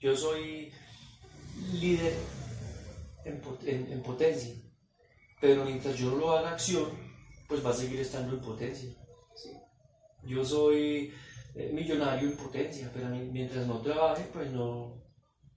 [0.00, 0.72] Yo soy
[1.72, 2.14] líder
[3.26, 4.54] en, en- en potencia,
[5.40, 6.90] pero mientras yo no lo haga acción,
[7.48, 8.90] pues va a seguir estando en potencia.
[9.34, 9.50] ¿sí?
[10.24, 11.12] Yo soy
[11.54, 15.02] eh, millonario en potencia, pero mi- mientras no trabaje, pues no,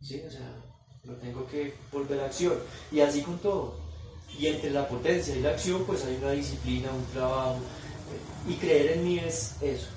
[0.02, 0.64] sí, o sea,
[1.04, 2.54] lo tengo que volver a acción.
[2.92, 3.78] Y así con todo.
[4.38, 7.56] Y entre la potencia y la acción, pues hay una disciplina, un trabajo.
[7.58, 9.88] eh, Y creer en mí es eso.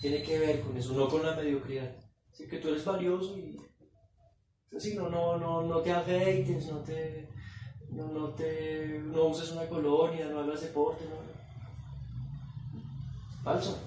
[0.00, 1.94] Tiene que ver con eso, no con la mediocridad.
[2.32, 3.56] Así que tú eres valioso y.
[4.76, 7.28] Así, no, no, no, no te afeites, no te.
[7.90, 9.00] No, no te.
[9.04, 11.16] No uses una colonia, no hagas deporte, no.
[13.42, 13.78] Falso.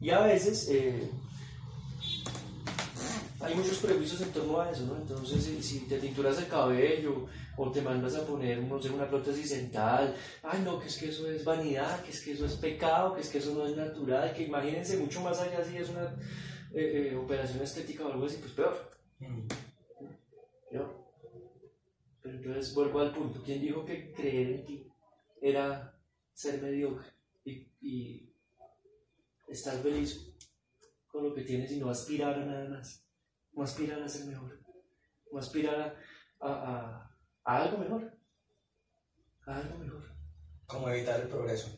[0.00, 0.68] Y a veces.
[0.70, 1.10] eh,
[3.40, 4.96] hay muchos prejuicios en torno a eso, ¿no?
[4.96, 9.08] Entonces, si, si te tinturas el cabello o te mandas a poner, no sé, una
[9.08, 12.54] prótesis dental, ay, no, que es que eso es vanidad, que es que eso es
[12.54, 15.88] pecado, que es que eso no es natural, que imagínense mucho más allá si es
[15.88, 16.04] una
[16.72, 19.46] eh, eh, operación estética o algo así, pues peor, Mm.
[20.72, 21.02] ¿No?
[22.22, 24.86] Pero entonces vuelvo al punto, ¿quién dijo que creer en ti
[25.40, 25.98] era
[26.32, 27.06] ser mediocre
[27.44, 28.32] y, y
[29.48, 30.34] estar feliz
[31.08, 33.04] con lo que tienes y no aspirar a nada más?
[33.54, 34.58] no aspirar a ser mejor,
[35.30, 35.78] no aspirar
[36.40, 38.16] a, a- a- a algo mejor,
[39.44, 40.10] a algo mejor.
[40.66, 41.68] Como evitar el progreso.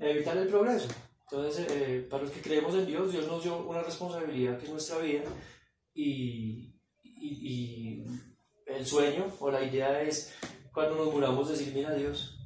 [0.00, 0.88] Evitar el progreso.
[1.30, 4.70] Entonces, eh, para los que creemos en Dios, Dios nos dio una responsabilidad que es
[4.72, 5.22] nuestra vida
[5.94, 6.74] y,
[7.04, 8.01] y- y
[8.76, 10.32] el sueño o la idea es
[10.72, 12.38] cuando nos muramos decir, mira Dios,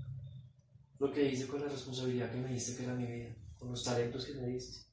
[0.99, 3.85] lo que hice con la responsabilidad que me diste que era mi vida, con los
[3.85, 4.87] talentos que me diste.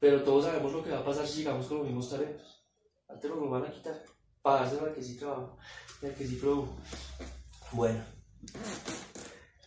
[0.00, 2.64] Pero todos sabemos lo que va a pasar si llegamos con los mismos talentos.
[3.08, 4.02] Antes nos lo van a quitar,
[4.42, 5.56] para dárselo al que sí trabaja,
[6.02, 6.76] y al que sí produjo.
[7.72, 8.04] Bueno.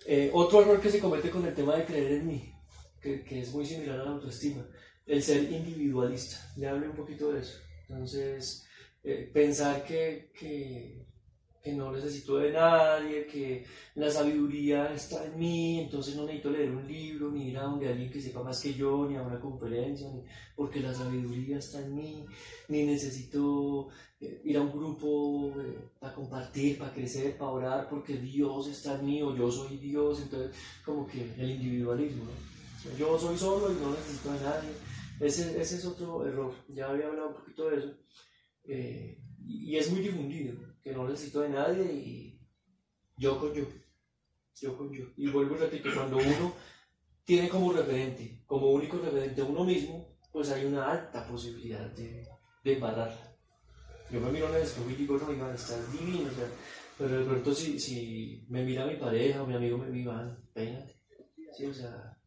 [0.06, 2.54] Eh, otro error que se comete con el tema de creer en mí,
[3.02, 4.66] que, que es muy similar a la autoestima,
[5.06, 6.38] el ser individualista.
[6.58, 7.60] Le hablé un poquito de eso.
[7.88, 8.66] Entonces,
[9.04, 11.02] eh, pensar que, que,
[11.74, 16.88] no necesito de nadie, que la sabiduría está en mí, entonces no necesito leer un
[16.88, 20.08] libro, ni ir a donde alguien que sepa más que yo, ni a una conferencia,
[20.56, 22.26] porque la sabiduría está en mí,
[22.68, 28.18] ni necesito eh, ir a un grupo eh, para compartir, para crecer, para orar, porque
[28.18, 32.26] Dios está en mí o yo soy Dios, entonces como que el individualismo,
[32.98, 34.70] yo soy solo y no necesito de nadie,
[35.20, 37.94] ese, ese es otro error, ya había hablado un poquito de eso,
[38.66, 42.40] eh, y, es muy difundido, que no necesito de nadie y
[43.18, 43.66] yo con yo,
[44.60, 46.54] yo con yo, y vuelvo y repito, cuando uno
[47.24, 52.28] tiene como referente, como único referente uno mismo, pues hay una alta posibilidad de,
[52.64, 52.80] de.
[54.12, 56.48] Yo me miro en el espejo y digo, no, Iván, estás divino, o sea,
[56.98, 60.96] pero de pronto si, si me mira mi pareja o mi amigo me Iván, peínate,
[61.68, 62.18] o sea,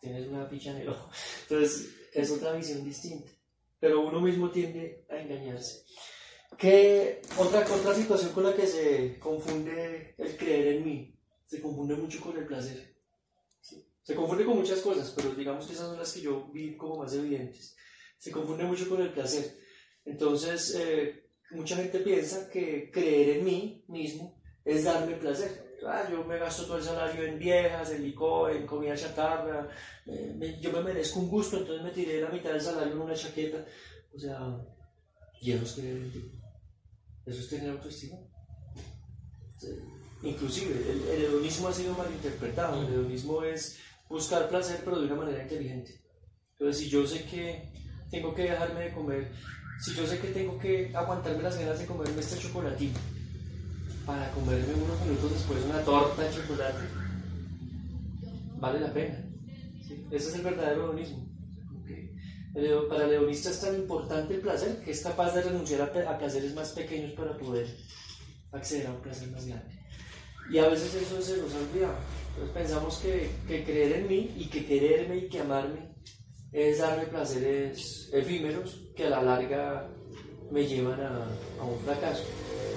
[0.00, 1.10] tienes una picha en el ojo.
[1.42, 3.30] Entonces, es otra visión distinta,
[3.78, 5.84] pero uno mismo tiende a engañarse.
[6.58, 11.18] ¿Qué otra, otra situación con la que se confunde el creer en mí?
[11.44, 12.96] Se confunde mucho con el placer.
[13.60, 13.84] ¿sí?
[14.02, 16.98] Se confunde con muchas cosas, pero digamos que esas son las que yo vi como
[16.98, 17.76] más evidentes.
[18.16, 19.58] Se confunde mucho con el placer.
[20.04, 25.65] Entonces, eh, mucha gente piensa que creer en mí mismo es darme placer.
[25.88, 29.68] Ah, yo me gasto todo el salario en viejas, en licor, en comida chatarra,
[30.60, 33.64] yo me merezco un gusto, entonces me tiré la mitad del salario en una chaqueta.
[34.14, 34.38] O sea,
[35.40, 36.32] ¿y eso es ti?
[37.26, 38.16] ¿Eso es tener autoestima?
[40.22, 42.82] Inclusive, el, el hedonismo ha sido malinterpretado.
[42.82, 46.00] El hedonismo es buscar placer, pero de una manera inteligente.
[46.52, 47.72] Entonces, si yo sé que
[48.10, 49.30] tengo que dejarme de comer,
[49.80, 52.98] si yo sé que tengo que aguantarme las ganas de comerme este chocolatito
[54.06, 56.84] para comerme unos minutos después una torta de chocolate,
[58.58, 59.18] vale la pena.
[59.86, 60.06] ¿sí?
[60.10, 61.26] Ese es el verdadero hedonismo.
[62.88, 66.18] Para el hedonista es tan importante el placer que es capaz de renunciar a, a
[66.18, 67.66] placeres más pequeños para poder
[68.52, 69.76] acceder a un placer más grande.
[70.50, 71.96] Y a veces eso se nos ha olvidado.
[72.30, 75.94] Entonces pensamos que, que creer en mí y que quererme y que amarme
[76.52, 79.90] es darme placeres efímeros que a la larga
[80.50, 81.26] me llevan a,
[81.60, 82.22] a un fracaso,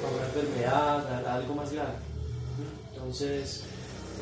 [0.05, 1.93] a una enfermedad, a, algo más grave.
[2.93, 3.63] Entonces,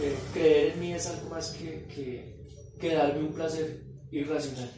[0.02, 2.36] eh, creer en mí es algo más que, que,
[2.80, 4.72] que darme un placer irracional.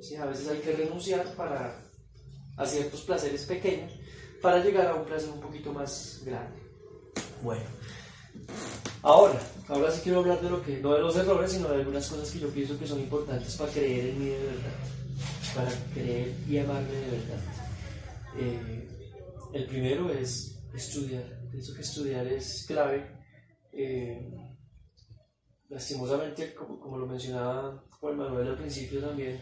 [0.00, 1.82] Sí, a veces hay que renunciar para,
[2.56, 3.92] a ciertos placeres pequeños
[4.40, 6.60] para llegar a un placer un poquito más grande.
[7.42, 7.64] Bueno,
[9.02, 12.08] ahora, ahora sí quiero hablar de lo que, no de los errores, sino de algunas
[12.08, 16.34] cosas que yo pienso que son importantes para creer en mí de verdad, para creer
[16.48, 17.65] y amarme de verdad.
[18.38, 18.88] Eh,
[19.52, 23.10] el primero es estudiar, pienso que estudiar es clave.
[23.72, 24.30] Eh,
[25.68, 29.38] lastimosamente, como, lo mencionaba Juan Manuel al principio también,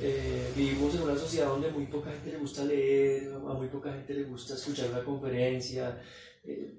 [0.00, 3.92] eh, vivimos en una sociedad donde muy poca gente le gusta leer, a muy poca
[3.92, 6.02] gente le gusta escuchar una conferencia,
[6.44, 6.76] eh,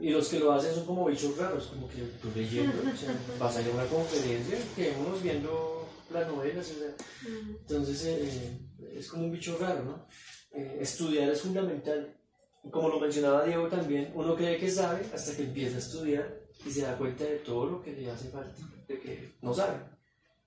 [0.00, 3.16] y los que lo hacen son como bichos raros, como que tú leyendo, o sea,
[3.38, 6.72] vas a ir a una conferencia, quedémonos viendo las novelas,
[7.24, 8.58] entonces eh,
[8.94, 10.06] es como un bicho raro, ¿no?
[10.80, 12.14] Estudiar es fundamental,
[12.70, 16.70] como lo mencionaba Diego también, uno cree que sabe hasta que empieza a estudiar y
[16.70, 19.78] se da cuenta de todo lo que le hace falta, de que no sabe,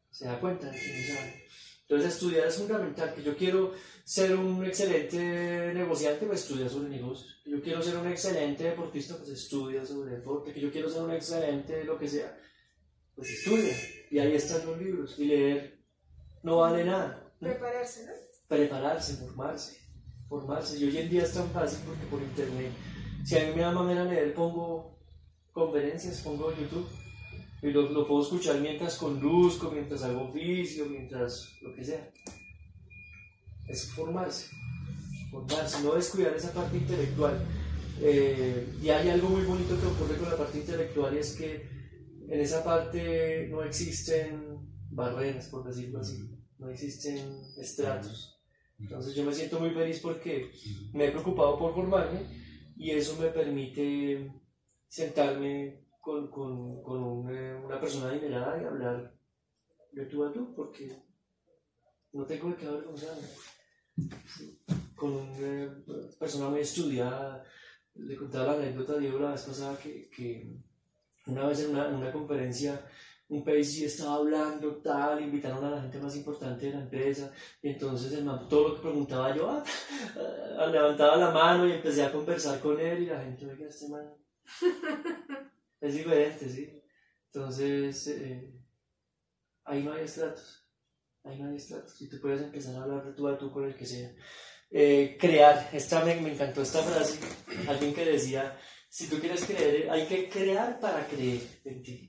[0.09, 1.43] se da cuenta de que no sabe.
[1.89, 5.17] Entonces estudiar es fundamental, que yo quiero ser un excelente
[5.73, 7.41] negociante, pues estudia sobre negocios.
[7.43, 10.53] Que yo quiero ser un excelente deportista, pues estudia sobre deporte.
[10.53, 12.37] Que yo quiero ser un excelente lo que sea,
[13.15, 13.75] pues estudia.
[14.11, 15.17] Y ahí están los libros.
[15.17, 15.79] Y leer
[16.43, 17.33] no vale nada.
[17.39, 18.13] Prepararse, ¿no?
[18.47, 19.77] Prepararse, formarse.
[20.29, 20.77] Formarse.
[20.77, 22.71] Y hoy en día es tan fácil porque por internet,
[23.25, 24.97] si a mí me da manera leer, pongo
[25.51, 26.87] conferencias, pongo YouTube
[27.61, 32.09] y lo, lo, puedo escuchar mientras conduzco, mientras hago oficio, mientras lo que sea.
[33.67, 34.47] Es formarse,
[35.31, 37.45] formarse, no descuidar esa parte intelectual.
[38.01, 41.67] Eh, y hay algo muy bonito que ocurre con la parte intelectual y es que
[42.29, 47.17] en esa parte no existen barreras, por decirlo así, no existen
[47.57, 48.38] estratos.
[48.79, 50.51] Entonces yo me siento muy feliz porque
[50.93, 52.19] me he preocupado por formarme
[52.77, 54.31] y eso me permite
[54.87, 59.13] sentarme con, con, con una, persona adinerada y hablar
[59.91, 60.91] de tú a tú, porque
[62.13, 62.85] no tengo que hablar
[64.95, 65.83] con una
[66.17, 67.43] persona muy estudiada.
[67.95, 70.55] Le contaba la anécdota Diego la vez pasada que, que
[71.27, 72.81] una vez en una, en una conferencia
[73.29, 77.69] un país estaba hablando, tal, invitaron a la gente más importante de la empresa, y
[77.69, 79.63] entonces el todo lo que preguntaba yo, ah,
[80.71, 84.13] levantaba la mano y empecé a conversar con él, y la gente, oiga, este man
[85.81, 86.79] es diferente, ¿sí?
[87.31, 88.51] Entonces, eh,
[89.65, 90.67] ahí no hay estratos.
[91.23, 92.01] Ahí no hay estratos.
[92.01, 94.11] Y tú puedes empezar a hablar de tú a tú con el que sea.
[94.71, 95.69] Eh, crear.
[95.71, 97.19] Esta me, me, encantó esta frase.
[97.67, 98.57] Alguien que decía,
[98.89, 102.08] si tú quieres creer, hay que crear para creer en ti.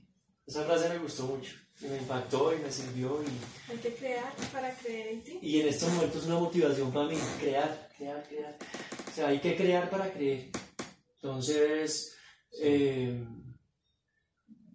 [0.51, 1.53] Esa frase me gustó mucho.
[1.79, 3.23] Y me impactó y me sirvió.
[3.23, 5.39] Y, hay que crear para creer en ti.
[5.41, 7.15] Y en estos momentos es una motivación para mí.
[7.39, 8.57] Crear, crear, crear.
[9.07, 10.49] O sea, hay que crear para creer.
[11.21, 12.17] Entonces,
[12.61, 13.25] eh,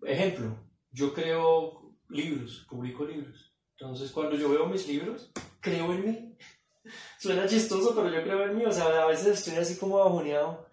[0.07, 3.53] ejemplo, yo creo libros, publico libros.
[3.73, 6.37] Entonces, cuando yo veo mis libros, creo en mí.
[7.21, 8.65] Suena chistoso, pero yo creo en mí.
[8.65, 10.71] O sea, a veces estoy así como bajoneado.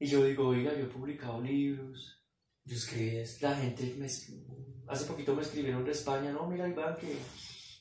[0.00, 2.21] Y yo digo, oiga, yo he publicado libros.
[2.64, 3.48] Yo escribí esto.
[3.48, 7.16] La gente me, hace poquito me escribieron de España, no, mira Iván, que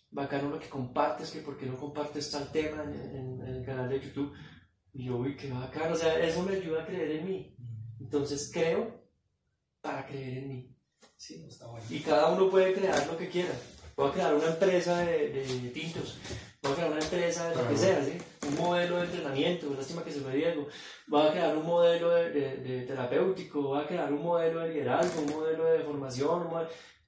[0.09, 3.99] bacano lo que compartes, que por qué no compartes tal tema en, el canal de
[3.99, 4.33] YouTube.
[4.93, 5.93] Y yo, uy, qué bacano.
[5.93, 7.55] O sea, eso me ayuda a creer en mí.
[7.99, 9.01] Entonces creo
[9.81, 10.75] para creer en mí.
[11.15, 11.47] ¿sí?
[11.89, 13.53] Y cada uno puede crear lo que quiera.
[13.95, 16.17] Voy a crear una empresa de, de tintos,
[16.61, 18.17] voy a crear una empresa de lo que sea, ¿sí?
[18.47, 20.67] un modelo de entrenamiento, lástima que se me Diego,
[21.07, 25.21] voy a crear un modelo de, de, terapéutico, voy a crear un modelo de liderazgo,
[25.21, 26.49] un modelo de formación,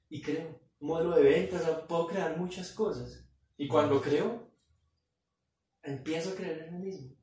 [0.08, 3.24] y creo, un modelo de ventas, puedo crear muchas cosas.
[3.56, 4.50] Y cuando creo,
[5.82, 7.16] empiezo a creer en mí mismo.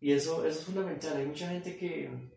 [0.00, 1.16] Y eso, eso es fundamental.
[1.16, 2.30] Hay mucha gente que,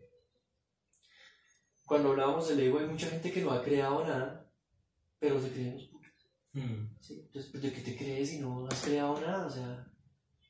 [1.84, 4.50] cuando hablábamos del ego, hay mucha gente que no ha creado nada,
[5.18, 5.91] pero se creen los
[6.52, 6.70] putos.
[6.70, 6.86] Hmm.
[7.10, 9.46] Entonces, pues, ¿de qué te crees si no has creado nada?
[9.46, 9.86] O sea,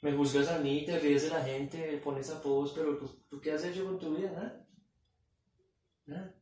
[0.03, 3.53] me juzgas a mí, te ríes de la gente, pones apodos, pero pues, ¿tú qué
[3.53, 4.31] has hecho con tu vida?
[4.33, 4.67] Nada.
[6.07, 6.35] Nada.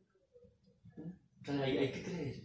[1.41, 2.41] O sea, hay, hay que creer.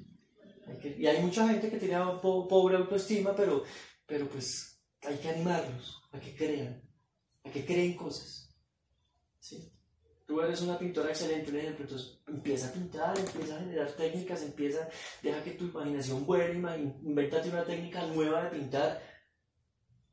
[0.66, 3.62] Hay que, y hay mucha gente que tiene pobre autoestima, pero,
[4.05, 6.83] pero pues hay que animarlos a que crean,
[7.44, 8.55] a que creen cosas.
[9.38, 9.75] ¿Sí?
[10.26, 14.42] Tú eres una pintora excelente, un ejemplo, entonces empieza a pintar, empieza a generar técnicas,
[14.42, 14.88] empieza,
[15.22, 19.00] deja que tu imaginación vuele, invéntate una técnica nueva de pintar,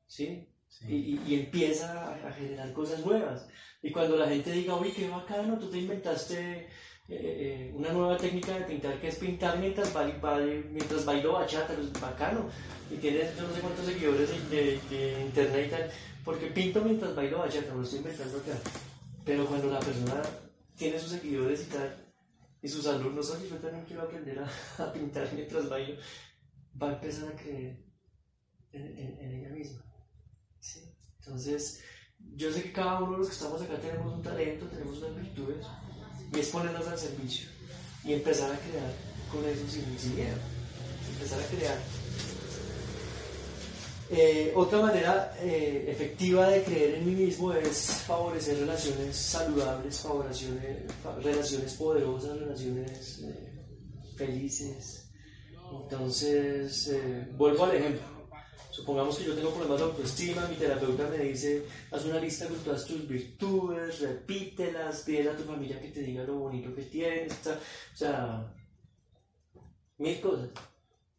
[0.06, 0.48] ¿sí?
[0.88, 3.48] Y, y, empieza a, generar cosas nuevas.
[3.82, 6.68] Y cuando la gente diga, uy, qué bacano, tú te inventaste eh,
[7.10, 9.94] eh, una nueva técnica de pintar que es pintar mientras,
[10.72, 12.50] mientras bailo bachata, es bacano.
[12.92, 15.92] Y tienes yo no sé cuántos seguidores de, de, internet y tal,
[16.24, 18.60] porque pinto mientras bailo bachata, lo estoy inventando acá.
[19.26, 20.22] Pero cuando la persona
[20.76, 21.96] tiene sus seguidores y tal,
[22.62, 26.00] y sus alumnos, oye, yo también quiero aprender a, pintar mientras bailo,
[26.82, 27.78] va a empezar a creer
[28.72, 29.84] en, ella misma.
[31.20, 31.82] Entonces,
[32.36, 35.16] yo sé que cada uno de los que estamos acá tenemos un talento, tenemos unas
[35.16, 35.66] virtudes,
[36.34, 37.50] y es ponerlas al servicio
[38.04, 38.94] y empezar a crear
[39.32, 40.38] con eso sin miedo.
[41.14, 41.78] Empezar a crear
[44.10, 50.06] eh, otra manera eh, efectiva de creer en mí mismo es favorecer relaciones saludables,
[51.22, 53.54] relaciones poderosas, relaciones eh,
[54.16, 55.10] felices.
[55.82, 58.14] Entonces, eh, vuelvo al ejemplo.
[58.72, 62.58] Supongamos que yo tengo problemas de autoestima, mi terapeuta me dice, haz una lista con
[62.58, 67.34] todas tus virtudes, repítelas, pídele a tu familia que te diga lo bonito que tienes,
[67.46, 68.52] o sea,
[70.00, 70.50] mil cosas.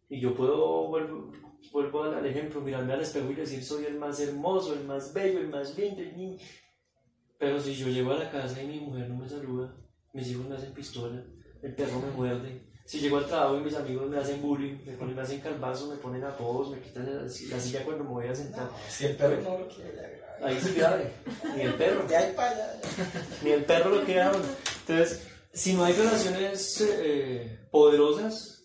[0.09, 1.31] Y yo puedo, vuelvo,
[1.72, 5.40] vuelvo al ejemplo, mirarme al espejo y decir, soy el más hermoso, el más bello,
[5.40, 6.38] el más lindo, el
[7.38, 9.74] Pero si yo llego a la casa y mi mujer no me saluda,
[10.12, 11.24] mis hijos me hacen pistola,
[11.62, 14.92] el perro me muerde, si llego al trabajo y mis amigos me hacen bullying, me,
[14.92, 18.35] ponen, me hacen calvazo, me ponen apodos, me quitan la, silla cuando me voy a
[18.35, 18.68] sentar.
[18.88, 21.11] si el perro no lo quiere, ahí sí grave.
[21.57, 22.07] Ni el perro.
[23.42, 28.64] Ni el perro lo quiere Entonces, si no hay relaciones eh, poderosas,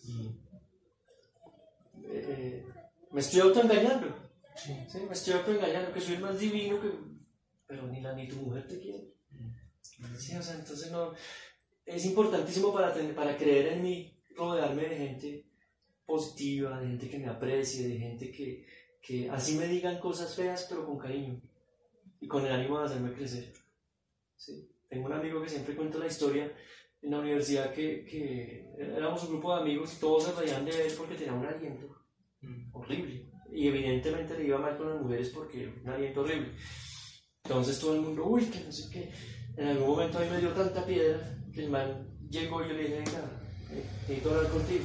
[2.04, 2.66] eh,
[3.10, 4.14] me estoy autoengañando.
[4.56, 4.74] Sí.
[4.88, 4.98] ¿sí?
[5.06, 6.90] Me estoy autoengañando, que soy el más divino, que...
[7.66, 9.14] pero ni, la, ni tu mujer te quiere.
[10.18, 11.12] Sí, o sea, entonces no
[11.84, 15.46] es importantísimo para, tener, para creer en mí, rodearme de gente
[16.06, 18.66] positiva, de gente que me aprecie, de gente que,
[19.02, 21.40] que así me digan cosas feas, pero con cariño
[22.20, 23.52] y con el ánimo de hacerme crecer.
[24.36, 24.70] ¿Sí?
[24.88, 26.52] Tengo un amigo que siempre cuenta la historia
[27.02, 30.86] en la universidad que, que éramos un grupo de amigos y todos se reían de
[30.86, 31.99] él porque tenía un aliento
[32.42, 32.76] mm.
[32.76, 33.30] horrible.
[33.52, 36.54] Y evidentemente le iba mal con las mujeres porque un aliento horrible.
[37.44, 39.10] Entonces todo el mundo, uy, que no sé qué.
[39.56, 42.74] En algún momento a mí me dio tanta piedra que el man llegó y yo
[42.74, 44.84] le dije, venga, eh, necesito hablar contigo.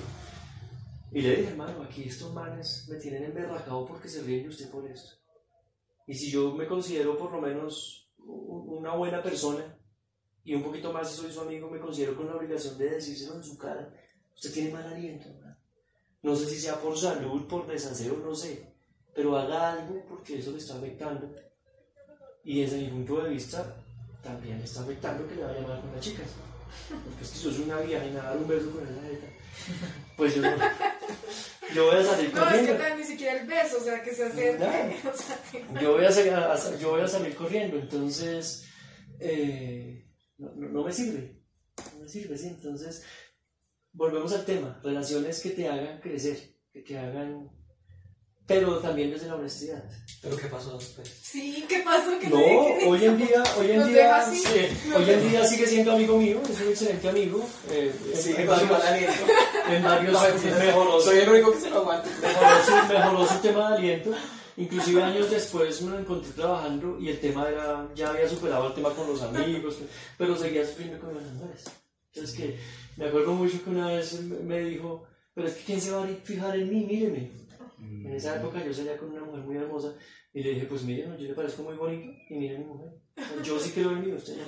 [1.12, 4.70] Y le dije, hermano, aquí estos manes me tienen emberracado porque se ríen de usted
[4.70, 5.16] por esto.
[6.08, 9.78] Y si yo me considero por lo menos una buena persona,
[10.44, 13.36] y un poquito más si soy su amigo, me considero con la obligación de decírselo
[13.36, 13.92] en su cara,
[14.36, 15.58] usted tiene mal aliento, hermano.
[16.26, 18.74] No sé si sea por salud, por desaseo, no sé,
[19.14, 21.32] pero haga algo porque eso le está afectando.
[22.44, 23.76] Y desde mi punto de vista,
[24.24, 26.26] también le está afectando que le vaya mal con las chicas.
[26.90, 29.28] Porque es que soy una vieja y dar un beso con esa neta,
[30.18, 30.58] pues yo no.
[31.76, 32.74] Yo voy a salir corriendo.
[32.74, 34.96] No, es que ni siquiera el beso, o sea, que se acerque.
[35.08, 38.66] O sea, yo, voy a, yo voy a salir corriendo, entonces.
[39.20, 40.08] Eh,
[40.40, 41.40] no, no, me sirve.
[41.94, 42.48] No me sirve, sí.
[42.48, 43.04] Entonces,
[43.96, 46.38] volvemos al tema: relaciones que te hagan crecer,
[46.72, 47.50] que te hagan
[48.48, 49.84] pero también desde la honestidad.
[50.22, 51.10] ¿Pero qué pasó después?
[51.22, 52.12] Sí, ¿qué pasó?
[52.30, 54.26] no, hoy en día, hoy en día,
[54.96, 57.48] hoy en día sigue siendo amigo mío, es un excelente amigo.
[57.72, 58.72] Eh, sigue en, varios,
[59.70, 62.10] en varios no, mejoró, soy el único que se lo aguanta.
[62.22, 64.12] Mejoró su, mejoró su tema de aliento.
[64.58, 68.74] Inclusive años después me lo encontré trabajando y el tema era, ya había superado el
[68.74, 69.78] tema con los amigos,
[70.18, 71.66] pero seguía sufriendo con los mujeres.
[72.16, 72.58] Entonces que
[72.96, 76.08] me acuerdo mucho que una vez me dijo, pero es que ¿quién se va a
[76.08, 76.86] fijar en mí?
[76.86, 77.30] Míreme.
[77.80, 79.94] En esa época yo salía con una mujer muy hermosa
[80.34, 82.94] y le dije, pues miren, yo le parezco muy bonito y miren mi mujer.
[83.44, 84.44] Yo sí creo en mí, usted no.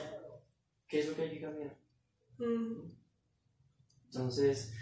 [0.88, 1.77] ¿Qué es lo que hay que cambiar?
[2.38, 2.91] Mm.
[4.06, 4.73] Entonces,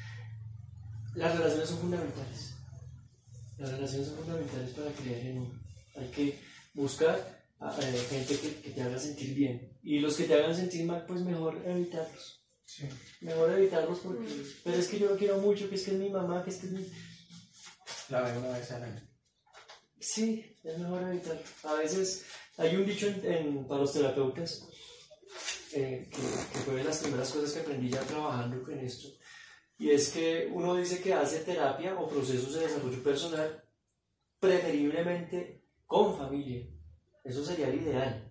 [1.15, 2.53] las relaciones son fundamentales.
[3.57, 5.59] Las relaciones son fundamentales para creer en uno.
[5.95, 6.39] Hay que
[6.75, 9.77] buscar a, gente que, te haga sentir bien.
[9.81, 12.44] Y los que te hagan sentir mal, pues mejor evitarlos.
[13.21, 14.27] Mejor evitarlos porque...
[14.27, 14.53] Mm.
[14.63, 16.57] Pero es que yo lo quiero mucho, que es que es mi mamá, que es
[16.57, 16.91] que es mi...
[18.09, 19.01] La veo una vez al año.
[19.99, 21.41] Sí, es mejor evitar.
[21.63, 22.25] A veces
[22.57, 24.67] hay un dicho en, para los terapeutas
[25.73, 29.09] eh, que, fue de las primeras cosas que aprendí ya trabajando con esto.
[29.77, 33.63] Y es que uno dice que hace terapia o procesos de desarrollo personal
[34.39, 36.65] preferiblemente con familia.
[37.23, 38.24] Eso sería el ideal.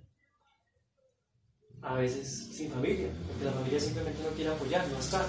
[1.84, 5.26] A veces sin familia, porque la familia simplemente no quiere apoyar, no está.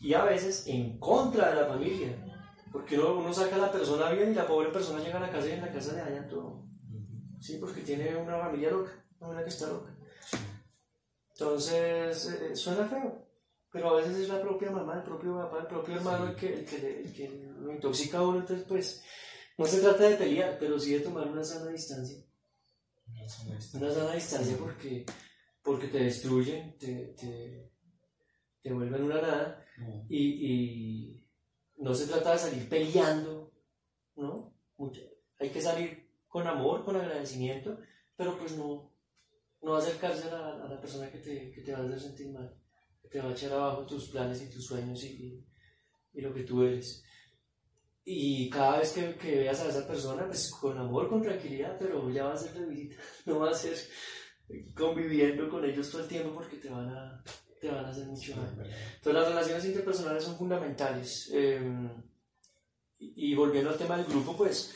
[0.00, 2.14] Y a veces en contra de la familia,
[2.70, 5.48] porque uno, saca a la persona bien y la pobre persona llega a la casa
[5.48, 6.62] y en la casa le dañan todo.
[7.40, 9.96] Sí, porque tiene una familia loca, una que está loca.
[11.30, 13.26] Entonces, eh, suena feo,
[13.70, 16.52] pero a veces es la propia mamá, el propio papá, el propio hermano el, que,
[16.52, 18.40] el, que, que, lo intoxica a uno.
[18.40, 19.04] Entonces, pues,
[19.56, 22.25] no se trata de pelear, pero sí de tomar una sana distancia.
[23.74, 25.04] Una sana distancia porque,
[25.62, 27.72] porque te destruyen, te, te,
[28.62, 29.66] te vuelven una nada
[30.08, 31.26] y, y
[31.78, 33.52] no se trata de salir peleando,
[34.16, 34.54] ¿no?
[35.38, 37.78] hay que salir con amor, con agradecimiento,
[38.16, 38.92] pero pues no,
[39.62, 42.54] no acercarse a la, persona que te, que te, va a hacer sentir mal,
[43.02, 45.46] que te va a echar abajo tus planes y tus sueños y,
[46.12, 47.04] y, lo que tú eres.
[48.08, 52.08] Y cada vez que, que, veas a esa persona, pues con amor, con tranquilidad, pero
[52.08, 53.76] ya va a ser de visita, no va a ser
[54.76, 57.20] conviviendo con ellos todo el tiempo porque te van a,
[57.60, 58.48] te van a hacer mucho mal.
[58.50, 61.30] Entonces las relaciones interpersonales son fundamentales.
[61.32, 61.90] Em,
[62.98, 64.72] y, volviendo al tema del grupo, pues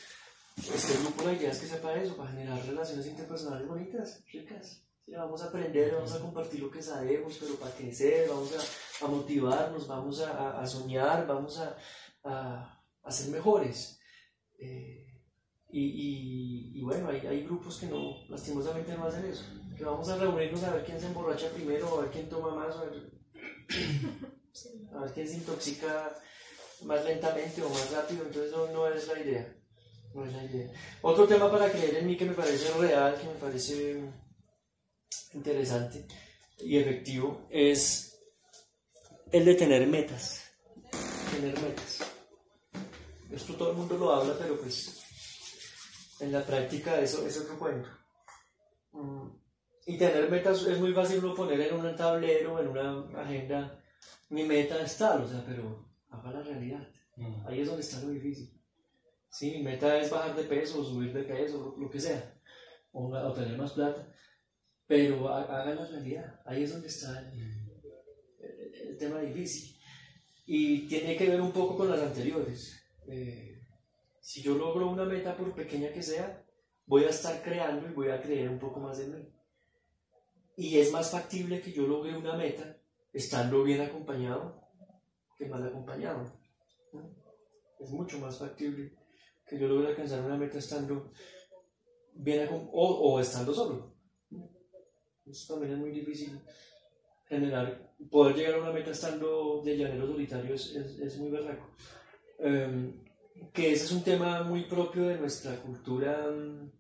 [0.57, 4.83] este grupo la idea es que sepa eso, para generar relaciones interpersonales bonitas, ricas.
[5.07, 9.09] Vamos a aprender, vamos a compartir lo que sabemos, pero para crecer, vamos a, a
[9.09, 11.77] motivarnos, vamos a, a, soñar, vamos a,
[12.23, 13.99] a, ser mejores.
[14.59, 15.07] Eh,
[15.73, 19.45] y, bueno, hay, grupos que no, lastimosamente no hacen eso.
[19.77, 22.77] Que vamos a reunirnos a ver quién se emborracha primero, a ver quién toma más,
[22.77, 23.13] a ver,
[24.95, 26.17] a quién se intoxica
[26.83, 28.25] más lentamente o más rápido.
[28.25, 29.57] Entonces no, no es la idea.
[30.15, 30.73] No es la idea.
[31.03, 34.03] Otro tema para creer en mí que me parece real, que me parece
[35.35, 36.07] interesante
[36.65, 38.19] y efectivo, es
[39.33, 40.43] el de tener metas.
[41.31, 42.00] Tener metas.
[43.33, 45.01] Esto todo el mundo lo habla, pero pues
[46.21, 47.89] en la práctica eso es otro cuento.
[48.93, 49.29] Mm,
[49.87, 53.83] y tener metas es muy fácil uno poner en un tablero, en una agenda,
[54.31, 56.89] mi meta es tal, o sea, pero haga la realidad.
[57.17, 57.47] Mm.
[57.47, 58.53] Ahí es donde está lo difícil.
[59.29, 62.37] Sí, mi meta es bajar de peso, o subir de peso, lo, que sea,
[62.93, 64.13] o, o, tener más plata,
[64.87, 66.41] pero haga la realidad.
[66.45, 67.71] Ahí es donde está el,
[68.89, 69.79] el tema difícil.
[70.47, 72.80] Y tiene que ver un poco con las anteriores.
[73.11, 73.61] Eh,
[74.21, 76.45] si yo logro una meta, por pequeña que sea,
[76.87, 79.29] voy a estar creando y voy a creer un poco más en mí.
[80.57, 82.77] Y es más factible que yo logre una meta
[83.13, 84.61] estando bien acompañado
[85.41, 86.25] que mal acompañado.
[87.79, 88.93] Es mucho más factible
[89.47, 91.11] que yo logre alcanzar una meta estando
[92.13, 93.95] bien acompañado o, estando solo.
[95.25, 96.39] Eso también es muy difícil
[97.27, 101.71] generar, poder llegar a una meta estando de llanero solitario es, es, muy berraco.
[102.43, 103.05] Em,
[103.53, 106.71] que ese es un tema muy propio de nuestra cultura, mm,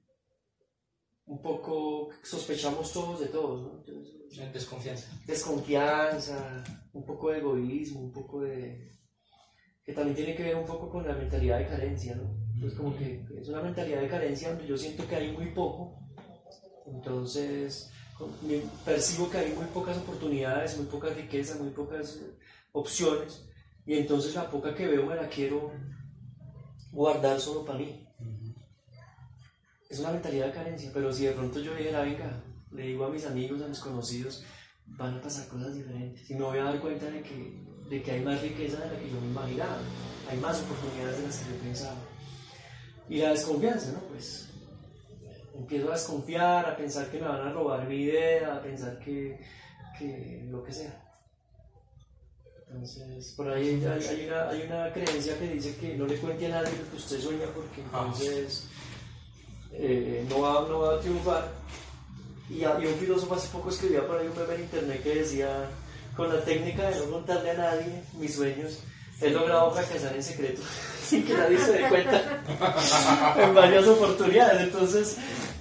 [1.26, 3.84] un poco sospechamos todos de todos, ¿no?
[4.52, 5.10] desconfianza.
[5.26, 8.96] Desconfianza, un poco de egoísmo, un poco de...
[9.84, 12.66] que también tiene que ver un poco con la mentalidad de carencia, ¿no?
[12.66, 15.98] Es como que es una mentalidad de carencia donde yo siento que hay muy poco,
[16.86, 17.90] entonces
[18.84, 22.20] percibo que hay muy pocas oportunidades, muy poca riqueza, muy pocas
[22.72, 23.49] opciones,
[23.86, 25.72] y entonces la poca que veo me la quiero
[26.92, 28.06] guardar solo para mí.
[29.88, 33.10] Es una mentalidad de carencia, pero si de pronto yo dijera, venga, le digo a
[33.10, 34.44] mis amigos, a mis conocidos,
[34.86, 38.10] van a pasar cosas diferentes y me voy a dar cuenta de que, de que
[38.12, 39.78] hay más riqueza de la que yo me imaginaba,
[40.28, 41.98] hay más oportunidades de las que yo pensaba.
[43.08, 43.98] Y la desconfianza, ¿no?
[44.00, 44.48] Pues
[45.54, 49.40] empiezo a desconfiar, a pensar que me van a robar mi idea, a pensar que,
[49.98, 51.09] que lo que sea.
[52.72, 56.50] Entonces, por ahí hay, una, hay, una, creencia que dice que no le cuente a
[56.50, 58.04] nadie lo que usted sueña porque ah.
[58.06, 58.68] entonces
[59.72, 61.48] eh, no, va, no va a triunfar.
[62.48, 65.68] Y un filósofo hace poco escribía por ahí un meme en internet que decía,
[66.16, 68.78] con la técnica de no contarle a nadie mis sueños,
[69.20, 70.62] he logrado fracasar en secreto
[71.06, 72.42] sin que nadie se dé cuenta
[73.36, 74.62] en varias oportunidades.
[74.62, 75.16] Entonces,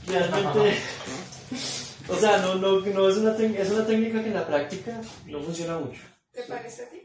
[0.07, 0.77] realmente,
[2.07, 5.41] o sea, no, no, no es, una es una técnica que en la práctica no
[5.41, 6.01] funciona mucho.
[6.31, 7.01] ¿Te parece a ti?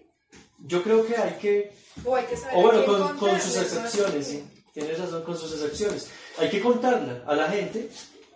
[0.59, 1.73] Yo creo que hay que...
[2.05, 4.45] O hay que saber O bueno, con, con sus excepciones, sí.
[4.73, 6.11] Tienes razón con sus excepciones.
[6.39, 7.89] Hay que contarla a la gente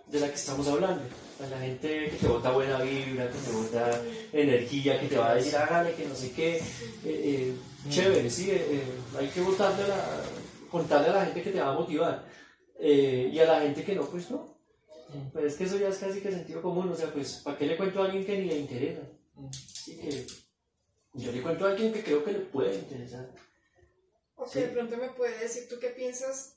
[0.06, 1.02] de la que estamos hablando.
[1.42, 5.30] A la gente que te bota buena vibra, que te bota energía, que te va
[5.30, 6.56] a decir, hágale, que no sé qué.
[6.56, 6.62] Eh,
[7.04, 7.54] eh,
[7.88, 8.50] chévere, sí.
[8.50, 8.82] Eh,
[9.18, 10.22] hay que botarle a la,
[10.70, 12.24] contarle a la gente que te va a motivar.
[12.80, 14.58] y a la gente que no, pues no.
[15.32, 16.88] Pero es que eso ya es casi que sentido común.
[16.90, 19.02] O sea, pues, ¿para qué le cuento a alguien que ni le interesa?
[19.52, 20.26] Sí, que
[21.18, 23.28] yo le cuento a alguien que creo que le puede interesar.
[24.36, 26.54] O que de pronto me puede decir tú qué piensas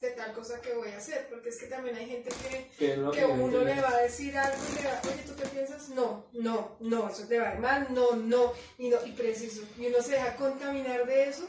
[0.00, 3.24] de tal cosa que voy a hacer, porque es que también hay gente que, que,
[3.24, 5.88] uno le va a decir algo y le va, oye, ¿tú qué piensas?
[5.88, 9.62] No, no, no, eso te va a ir mal, no, no, y, no, y preciso.
[9.78, 11.48] Y uno se deja contaminar de eso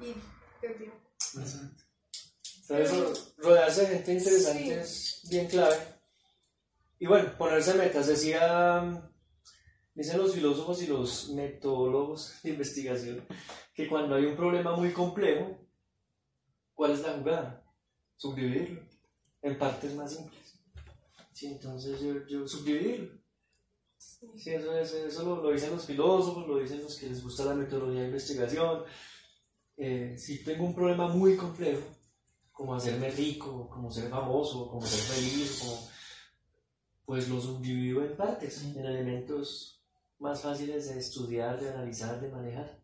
[0.00, 0.14] y
[0.60, 0.92] perdió.
[1.38, 1.82] Exacto.
[3.38, 5.76] Rodearse de gente interesante es bien clave.
[6.98, 8.06] Y bueno, ponerse metas.
[8.06, 9.11] Decía
[9.94, 13.26] Dicen los filósofos y los metodólogos de investigación
[13.74, 15.58] que cuando hay un problema muy complejo,
[16.74, 17.64] ¿cuál es la jugada?
[18.16, 18.82] Subdividirlo
[19.42, 20.58] en partes más simples.
[21.32, 23.20] Sí, entonces yo, yo subdividirlo.
[24.36, 28.00] Sí, eso, eso, lo, dicen los filósofos, lo dicen los que les gusta la metodología
[28.00, 28.84] de investigación.
[29.76, 31.82] Eh, si tengo un problema muy complejo,
[32.50, 35.88] como hacerme rico, como ser famoso, como ser feliz, como,
[37.04, 39.81] pues lo subdivido en partes, en elementos
[40.22, 42.78] más fáciles de estudiar, de analizar, de manejar.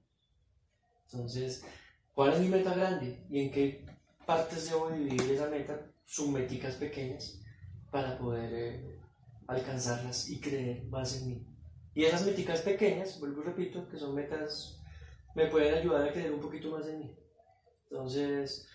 [1.04, 1.64] Entonces,
[2.12, 3.24] ¿cuál es mi meta grande?
[3.30, 3.86] ¿Y en qué
[4.26, 5.80] partes debo dividir esa meta?
[6.04, 7.40] Submeticas pequeñas
[7.90, 9.00] para poder eh,
[9.46, 11.46] alcanzarlas y creer más en mí.
[11.94, 14.80] Y esas meticas pequeñas, vuelvo y repito, que son metas,
[15.34, 17.16] me pueden ayudar a creer un poquito más en mí.
[17.90, 18.66] Entonces,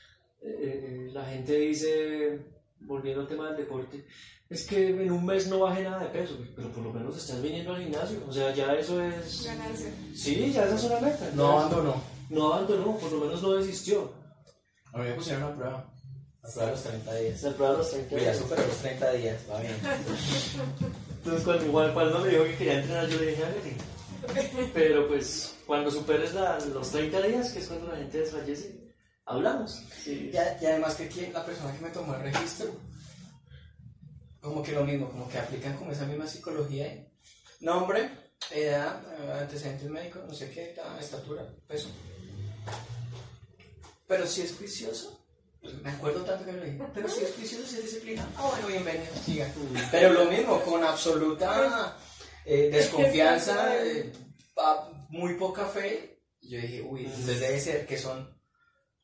[0.42, 2.40] eh, eh, la gente dice,
[2.86, 4.06] volviendo al tema del deporte,
[4.50, 7.42] es que en un mes no baje nada de peso, pero por lo menos estás
[7.42, 8.20] viniendo al gimnasio.
[8.28, 9.46] O sea, ya eso es.
[9.46, 9.90] Ganancia.
[10.16, 11.30] Sí, ya esa es una meta.
[11.34, 12.02] No abandonó.
[12.30, 14.12] No abandonó, por lo menos no desistió.
[14.94, 15.94] A mí me pusieron una prueba.
[16.44, 17.44] La prueba de los 30 días.
[17.44, 18.26] La prueba de los 30 días.
[18.26, 19.76] Ya superó los 30 días, va bien.
[21.18, 24.72] Entonces, cuando igual cuando me dijo que quería entrenar, yo le dije, hágale.
[24.74, 28.83] Pero pues, cuando superes la, los 30 días, que es cuando la gente desfallece,
[29.26, 29.84] hablamos.
[30.04, 30.32] Sí.
[30.32, 32.72] Y, y, además que la persona que me tomó el registro,
[34.42, 37.08] como que lo mismo, como que aplican como esa misma psicología.
[37.62, 38.10] Nombre,
[38.52, 39.02] edad,
[39.40, 41.90] antecedentes médicos, no sé qué, estatura, peso.
[44.08, 45.26] Pero si es juicioso,
[45.82, 48.50] me acuerdo tanto que me lo dije, pero si es juicioso, si es disciplina, ah,
[48.52, 49.48] bueno, bienvenido, siga.
[49.92, 51.98] Pero lo mismo, con absoluta
[52.46, 54.12] eh, desconfianza, eh,
[55.10, 58.33] muy poca fe, yo dije, uy, entonces debe ser que son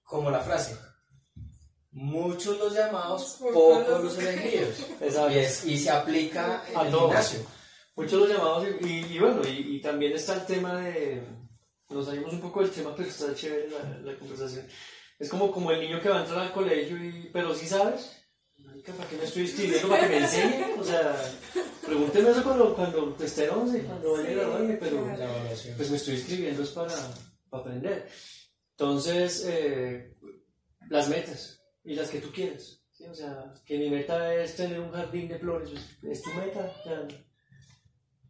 [0.10, 0.78] como la frase.
[1.92, 4.76] Muchos los llamados, pocos los elegidos.
[5.66, 7.40] Y, y, se aplica en el gimnasio.
[7.96, 11.24] Muchos los llamados, y, bueno, y, también está el tema de.
[11.90, 14.68] Nos salimos un poco del tema, pero está chévere la, la conversación
[15.20, 18.16] es como, como el niño que va a entrar al colegio, y, pero sí sabes.
[18.58, 19.90] ¿Para qué me estoy escribiendo?
[19.90, 20.80] ¿Para que me enseñen?
[20.80, 21.16] O sea,
[21.86, 25.06] pregúnteme eso cuando, cuando esté en 11, cuando vaya a graduarme, pero
[25.78, 26.94] pues me estoy escribiendo es para,
[27.50, 28.10] para aprender.
[28.80, 30.16] Entonces, eh,
[30.88, 32.82] las metas y las que tú quieres.
[32.94, 33.04] ¿sí?
[33.08, 36.74] O sea, que mi meta es tener un jardín de flores, pues, es tu meta.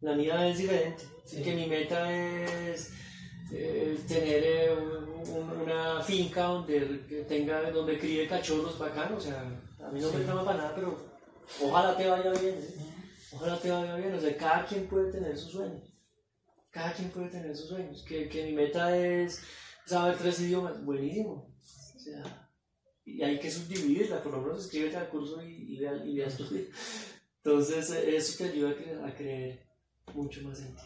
[0.02, 1.04] la mía es diferente.
[1.44, 2.92] Que mi meta es
[3.52, 4.76] eh, tener eh,
[5.62, 10.46] una finca donde tenga donde críe cachorros bacanos, o sea, a mí no me llama
[10.46, 10.98] para nada, pero
[11.62, 12.56] ojalá te vaya bien,
[13.34, 15.94] ojalá te vaya bien, o sea, cada quien puede tener sus sueños,
[16.72, 19.44] cada quien puede tener sus sueños, que, que mi meta es
[19.90, 21.54] saber tres idiomas, buenísimo,
[21.96, 22.50] o sea,
[23.06, 26.50] y hay que subdividirla, por lo menos escríbete al curso y, y, veas, y tu
[26.50, 26.68] vida.
[27.44, 28.76] Entonces, eso te ayuda
[29.08, 29.66] a creer
[30.14, 30.82] mucho más en ti.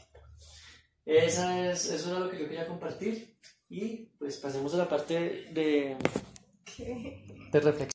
[1.06, 3.38] Esa es, eso era lo que yo quería compartir.
[3.70, 5.98] Y pues pasemos a la parte de,
[6.78, 7.93] de reflexión.